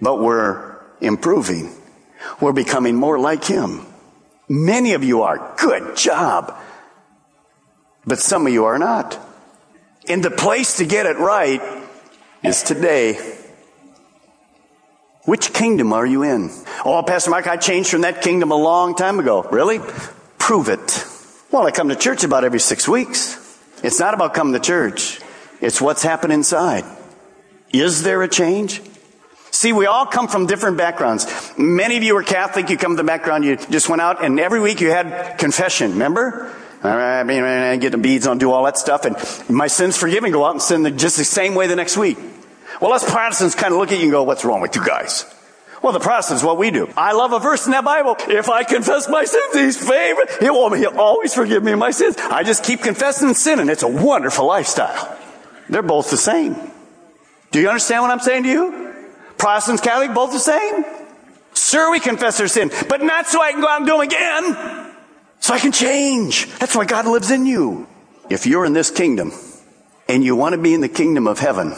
But 0.00 0.20
we're 0.20 0.76
improving. 1.00 1.74
We're 2.40 2.52
becoming 2.52 2.94
more 2.94 3.18
like 3.18 3.44
him. 3.44 3.84
Many 4.48 4.94
of 4.94 5.04
you 5.04 5.22
are. 5.22 5.54
Good 5.58 5.96
job. 5.96 6.56
But 8.06 8.20
some 8.20 8.46
of 8.46 8.52
you 8.52 8.64
are 8.64 8.78
not. 8.78 9.18
And 10.10 10.24
the 10.24 10.30
place 10.30 10.78
to 10.78 10.84
get 10.84 11.06
it 11.06 11.18
right 11.18 11.62
is 12.42 12.64
today. 12.64 13.14
Which 15.24 15.52
kingdom 15.52 15.92
are 15.92 16.04
you 16.04 16.24
in? 16.24 16.50
Oh, 16.84 17.00
Pastor 17.06 17.30
Mike, 17.30 17.46
I 17.46 17.56
changed 17.56 17.90
from 17.90 18.00
that 18.00 18.20
kingdom 18.20 18.50
a 18.50 18.56
long 18.56 18.96
time 18.96 19.20
ago. 19.20 19.42
Really? 19.42 19.78
Prove 20.36 20.68
it. 20.68 21.04
Well, 21.52 21.64
I 21.64 21.70
come 21.70 21.90
to 21.90 21.94
church 21.94 22.24
about 22.24 22.42
every 22.42 22.58
six 22.58 22.88
weeks. 22.88 23.36
It's 23.84 24.00
not 24.00 24.14
about 24.14 24.34
coming 24.34 24.52
to 24.54 24.58
church. 24.58 25.20
It's 25.60 25.80
what's 25.80 26.02
happened 26.02 26.32
inside. 26.32 26.84
Is 27.72 28.02
there 28.02 28.20
a 28.24 28.28
change? 28.28 28.82
See, 29.52 29.72
we 29.72 29.86
all 29.86 30.06
come 30.06 30.26
from 30.26 30.46
different 30.46 30.76
backgrounds. 30.76 31.52
Many 31.56 31.96
of 31.98 32.02
you 32.02 32.16
are 32.16 32.24
Catholic. 32.24 32.68
You 32.68 32.76
come 32.76 32.96
from 32.96 32.96
the 32.96 33.04
background. 33.04 33.44
You 33.44 33.56
just 33.56 33.88
went 33.88 34.02
out 34.02 34.24
and 34.24 34.40
every 34.40 34.58
week 34.58 34.80
you 34.80 34.90
had 34.90 35.38
confession. 35.38 35.92
Remember? 35.92 36.52
I 36.82 37.22
mean, 37.24 37.42
I 37.42 37.76
get 37.76 37.92
the 37.92 37.98
beads 37.98 38.26
on, 38.26 38.38
do 38.38 38.50
all 38.52 38.64
that 38.64 38.78
stuff, 38.78 39.04
and 39.04 39.16
my 39.50 39.66
sins 39.66 39.96
forgiven. 39.96 40.32
Go 40.32 40.44
out 40.44 40.52
and 40.52 40.62
sin 40.62 40.96
just 40.96 41.18
the 41.18 41.24
same 41.24 41.54
way 41.54 41.66
the 41.66 41.76
next 41.76 41.96
week. 41.96 42.18
Well, 42.80 42.92
us 42.92 43.08
Protestants 43.08 43.54
kind 43.54 43.72
of 43.74 43.78
look 43.78 43.92
at 43.92 43.98
you 43.98 44.04
and 44.04 44.12
go, 44.12 44.22
"What's 44.22 44.44
wrong 44.44 44.60
with 44.62 44.74
you 44.76 44.84
guys?" 44.84 45.26
Well, 45.82 45.92
the 45.92 46.00
Protestants, 46.00 46.42
what 46.42 46.58
we 46.58 46.70
do. 46.70 46.92
I 46.96 47.12
love 47.12 47.32
a 47.32 47.38
verse 47.38 47.64
in 47.64 47.72
that 47.72 47.84
Bible. 47.84 48.16
If 48.28 48.50
I 48.50 48.64
confess 48.64 49.08
my 49.08 49.24
sins, 49.24 49.54
He's 49.54 49.76
favorite. 49.76 50.30
He'll, 50.38 50.72
he'll 50.74 50.98
always 50.98 51.34
forgive 51.34 51.62
me 51.62 51.74
my 51.74 51.90
sins. 51.90 52.16
I 52.18 52.42
just 52.42 52.64
keep 52.64 52.82
confessing 52.82 53.28
and 53.28 53.36
sinning. 53.36 53.70
It's 53.70 53.82
a 53.82 53.88
wonderful 53.88 54.46
lifestyle. 54.46 55.18
They're 55.70 55.82
both 55.82 56.10
the 56.10 56.18
same. 56.18 56.54
Do 57.50 57.60
you 57.60 57.68
understand 57.68 58.02
what 58.02 58.10
I'm 58.10 58.20
saying 58.20 58.42
to 58.42 58.48
you? 58.48 58.94
Protestants, 59.38 59.80
Catholic, 59.80 60.14
both 60.14 60.32
the 60.32 60.38
same? 60.38 60.84
Sure, 61.54 61.90
we 61.90 61.98
confess 61.98 62.40
our 62.40 62.48
sin, 62.48 62.70
but 62.88 63.02
not 63.02 63.26
so 63.26 63.40
I 63.40 63.52
can 63.52 63.60
go 63.60 63.68
out 63.68 63.78
and 63.78 63.86
do 63.86 63.92
them 63.92 64.00
again. 64.02 64.89
So 65.50 65.56
I 65.56 65.58
can 65.58 65.72
change. 65.72 66.48
That's 66.60 66.76
why 66.76 66.84
God 66.84 67.06
lives 67.06 67.32
in 67.32 67.44
you. 67.44 67.88
If 68.30 68.46
you're 68.46 68.64
in 68.64 68.72
this 68.72 68.88
kingdom 68.88 69.32
and 70.08 70.22
you 70.22 70.36
want 70.36 70.52
to 70.52 70.60
be 70.62 70.74
in 70.74 70.80
the 70.80 70.88
kingdom 70.88 71.26
of 71.26 71.40
heaven, 71.40 71.74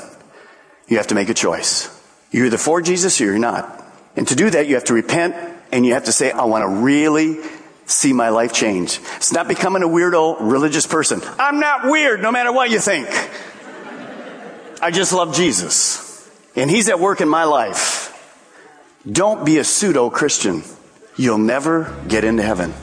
you 0.88 0.98
have 0.98 1.06
to 1.06 1.14
make 1.14 1.30
a 1.30 1.34
choice. 1.34 1.88
You're 2.30 2.44
either 2.44 2.58
for 2.58 2.82
Jesus 2.82 3.18
or 3.18 3.24
you're 3.24 3.38
not. 3.38 3.82
And 4.14 4.28
to 4.28 4.36
do 4.36 4.50
that, 4.50 4.66
you 4.66 4.74
have 4.74 4.84
to 4.84 4.92
repent 4.92 5.34
and 5.72 5.86
you 5.86 5.94
have 5.94 6.04
to 6.04 6.12
say, 6.12 6.30
I 6.30 6.44
want 6.44 6.64
to 6.64 6.82
really 6.82 7.38
see 7.86 8.12
my 8.12 8.28
life 8.28 8.52
change. 8.52 9.00
It's 9.16 9.32
not 9.32 9.48
becoming 9.48 9.82
a 9.82 9.88
weirdo 9.88 10.36
religious 10.40 10.86
person. 10.86 11.22
I'm 11.38 11.58
not 11.58 11.86
weird 11.86 12.20
no 12.20 12.30
matter 12.30 12.52
what 12.52 12.68
you 12.68 12.78
think. 12.78 13.08
I 14.82 14.90
just 14.90 15.14
love 15.14 15.34
Jesus. 15.34 16.30
And 16.54 16.70
He's 16.70 16.90
at 16.90 17.00
work 17.00 17.22
in 17.22 17.28
my 17.30 17.44
life. 17.44 18.12
Don't 19.10 19.46
be 19.46 19.56
a 19.56 19.64
pseudo 19.64 20.10
Christian. 20.10 20.62
You'll 21.16 21.38
never 21.38 21.98
get 22.06 22.22
into 22.22 22.42
heaven. 22.42 22.74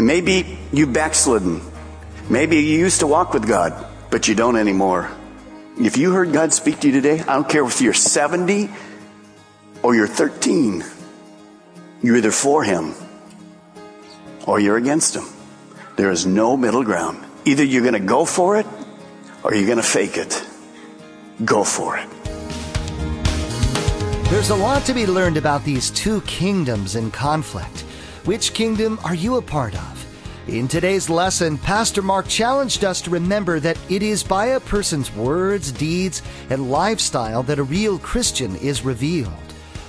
And 0.00 0.06
maybe 0.06 0.56
you've 0.72 0.94
backslidden. 0.94 1.60
Maybe 2.30 2.56
you 2.56 2.78
used 2.78 3.00
to 3.00 3.06
walk 3.06 3.34
with 3.34 3.46
God, 3.46 3.74
but 4.08 4.28
you 4.28 4.34
don't 4.34 4.56
anymore. 4.56 5.10
If 5.78 5.98
you 5.98 6.12
heard 6.12 6.32
God 6.32 6.54
speak 6.54 6.80
to 6.80 6.86
you 6.86 6.94
today, 6.94 7.20
I 7.20 7.34
don't 7.34 7.46
care 7.46 7.62
if 7.66 7.82
you're 7.82 7.92
70 7.92 8.70
or 9.82 9.94
you're 9.94 10.06
13, 10.06 10.82
you're 12.00 12.16
either 12.16 12.30
for 12.30 12.64
Him 12.64 12.94
or 14.46 14.58
you're 14.58 14.78
against 14.78 15.16
Him. 15.16 15.26
There 15.96 16.10
is 16.10 16.24
no 16.24 16.56
middle 16.56 16.82
ground. 16.82 17.22
Either 17.44 17.62
you're 17.62 17.82
going 17.82 17.92
to 17.92 18.00
go 18.00 18.24
for 18.24 18.56
it 18.56 18.66
or 19.42 19.54
you're 19.54 19.66
going 19.66 19.76
to 19.76 19.82
fake 19.82 20.16
it. 20.16 20.42
Go 21.44 21.62
for 21.62 21.98
it. 21.98 22.08
There's 24.30 24.48
a 24.48 24.56
lot 24.56 24.86
to 24.86 24.94
be 24.94 25.04
learned 25.04 25.36
about 25.36 25.62
these 25.66 25.90
two 25.90 26.22
kingdoms 26.22 26.96
in 26.96 27.10
conflict. 27.10 27.84
Which 28.26 28.52
kingdom 28.52 29.00
are 29.02 29.14
you 29.14 29.36
a 29.36 29.42
part 29.42 29.74
of? 29.74 30.06
In 30.46 30.68
today's 30.68 31.08
lesson, 31.08 31.56
Pastor 31.56 32.02
Mark 32.02 32.28
challenged 32.28 32.84
us 32.84 33.00
to 33.00 33.10
remember 33.10 33.58
that 33.60 33.78
it 33.88 34.02
is 34.02 34.22
by 34.22 34.46
a 34.46 34.60
person's 34.60 35.10
words, 35.14 35.72
deeds, 35.72 36.20
and 36.50 36.70
lifestyle 36.70 37.42
that 37.44 37.58
a 37.58 37.62
real 37.62 37.98
Christian 37.98 38.56
is 38.56 38.84
revealed. 38.84 39.32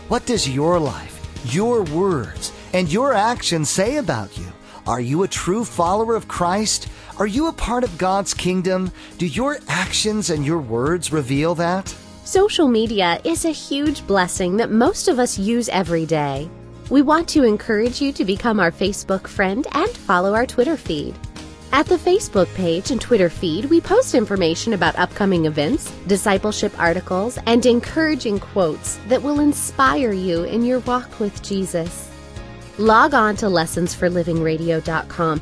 What 0.08 0.26
does 0.26 0.48
your 0.48 0.80
life, 0.80 1.20
your 1.54 1.84
words, 1.84 2.54
and 2.72 2.90
your 2.90 3.12
actions 3.12 3.70
say 3.70 3.98
about 3.98 4.38
you? 4.38 4.48
Are 4.88 5.02
you 5.02 5.24
a 5.24 5.28
true 5.28 5.66
follower 5.66 6.16
of 6.16 6.30
Christ? 6.30 6.88
Are 7.20 7.28
you 7.28 7.48
a 7.48 7.54
part 7.54 7.84
of 7.84 7.98
God's 7.98 8.34
kingdom? 8.34 8.94
Do 9.18 9.28
your 9.28 9.60
actions 9.68 10.30
and 10.30 10.46
your 10.46 10.60
words 10.60 11.12
reveal 11.12 11.54
that? 11.56 11.94
Social 12.24 12.70
media 12.70 13.20
is 13.26 13.44
a 13.44 13.52
huge 13.52 14.08
blessing 14.08 14.56
that 14.56 14.72
most 14.72 15.10
of 15.10 15.20
us 15.20 15.38
use 15.38 15.68
every 15.68 16.06
day. 16.06 16.50
We 16.92 17.02
want 17.02 17.30
to 17.30 17.44
encourage 17.46 18.02
you 18.02 18.12
to 18.12 18.26
become 18.26 18.60
our 18.60 18.70
Facebook 18.70 19.26
friend 19.26 19.66
and 19.72 19.90
follow 19.90 20.34
our 20.34 20.46
Twitter 20.46 20.76
feed. 20.76 21.16
At 21.72 21.86
the 21.86 21.96
Facebook 21.96 22.54
page 22.54 22.92
and 22.92 23.00
Twitter 23.00 23.30
feed, 23.30 23.64
we 23.64 23.80
post 23.80 24.14
information 24.14 24.74
about 24.74 25.00
upcoming 25.00 25.46
events, 25.46 25.90
discipleship 26.08 26.78
articles, 26.78 27.40
and 27.46 27.66
encouraging 27.66 28.42
quotes 28.42 28.98
that 29.08 29.24
will 29.24 29.40
inspire 29.40 30.12
you 30.12 30.44
in 30.44 30.66
your 30.66 30.80
walk 30.80 31.18
with 31.22 31.42
Jesus. 31.42 32.12
Log 32.78 33.14
on 33.14 33.38
to 33.38 33.46
lessonsforlivingradio.com 33.46 35.42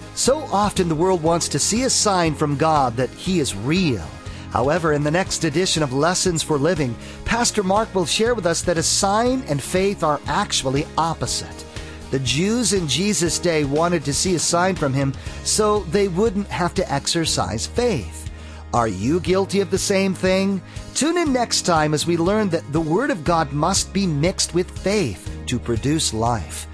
So 0.15 0.39
often 0.51 0.89
the 0.89 0.95
world 0.95 1.23
wants 1.23 1.47
to 1.49 1.59
see 1.59 1.83
a 1.83 1.89
sign 1.89 2.35
from 2.35 2.57
God 2.57 2.95
that 2.97 3.09
He 3.11 3.39
is 3.39 3.55
real. 3.55 4.05
However, 4.51 4.91
in 4.93 5.03
the 5.03 5.11
next 5.11 5.45
edition 5.45 5.81
of 5.81 5.93
Lessons 5.93 6.43
for 6.43 6.57
Living, 6.57 6.95
Pastor 7.23 7.63
Mark 7.63 7.93
will 7.95 8.05
share 8.05 8.35
with 8.35 8.45
us 8.45 8.61
that 8.63 8.77
a 8.77 8.83
sign 8.83 9.43
and 9.47 9.61
faith 9.61 10.03
are 10.03 10.19
actually 10.27 10.85
opposite. 10.97 11.65
The 12.11 12.19
Jews 12.19 12.73
in 12.73 12.89
Jesus' 12.89 13.39
day 13.39 13.63
wanted 13.63 14.03
to 14.03 14.13
see 14.13 14.35
a 14.35 14.39
sign 14.39 14.75
from 14.75 14.93
him 14.93 15.13
so 15.45 15.79
they 15.79 16.09
wouldn't 16.09 16.47
have 16.47 16.73
to 16.73 16.91
exercise 16.91 17.65
faith. 17.65 18.29
Are 18.73 18.89
you 18.89 19.21
guilty 19.21 19.61
of 19.61 19.71
the 19.71 19.77
same 19.77 20.13
thing? 20.13 20.61
Tune 20.93 21.17
in 21.17 21.31
next 21.31 21.61
time 21.61 21.93
as 21.93 22.05
we 22.05 22.17
learn 22.17 22.49
that 22.49 22.69
the 22.73 22.81
Word 22.81 23.11
of 23.11 23.23
God 23.23 23.53
must 23.53 23.93
be 23.93 24.05
mixed 24.05 24.53
with 24.53 24.69
faith 24.79 25.29
to 25.45 25.57
produce 25.57 26.13
life. 26.13 26.67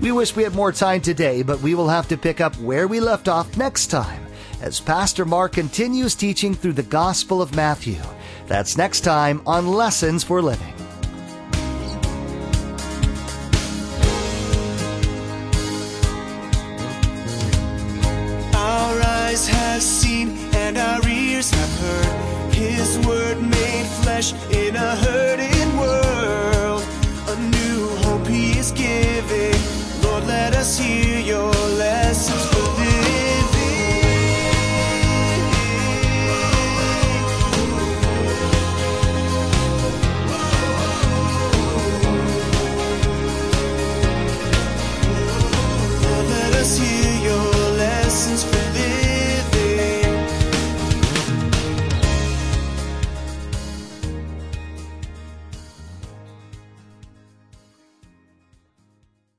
We 0.00 0.12
wish 0.12 0.36
we 0.36 0.44
had 0.44 0.54
more 0.54 0.70
time 0.70 1.00
today, 1.00 1.42
but 1.42 1.60
we 1.60 1.74
will 1.74 1.88
have 1.88 2.06
to 2.08 2.16
pick 2.16 2.40
up 2.40 2.54
where 2.58 2.86
we 2.86 3.00
left 3.00 3.26
off 3.26 3.56
next 3.56 3.88
time 3.88 4.24
as 4.62 4.78
Pastor 4.78 5.24
Mark 5.24 5.52
continues 5.52 6.14
teaching 6.14 6.54
through 6.54 6.74
the 6.74 6.84
Gospel 6.84 7.42
of 7.42 7.56
Matthew. 7.56 8.00
That's 8.46 8.76
next 8.76 9.00
time 9.00 9.42
on 9.44 9.66
Lessons 9.66 10.22
for 10.22 10.40
Living. 10.40 10.72
Our 18.54 19.00
eyes 19.02 19.48
have 19.48 19.82
seen 19.82 20.38
and 20.54 20.78
our 20.78 21.08
ears 21.08 21.50
have 21.50 21.80
heard 21.80 22.54
His 22.54 23.04
word 23.04 23.42
made 23.42 23.86
flesh 24.02 24.32
in 24.52 24.76
a 24.76 24.96
hurting 24.96 25.76
world. 25.76 26.84
A 27.26 27.36
new 27.50 27.88
hope 27.96 28.26
He 28.28 28.56
is 28.58 28.70
giving. 28.70 29.57
just 30.58 30.82
you, 30.82 31.18
your 31.18 31.67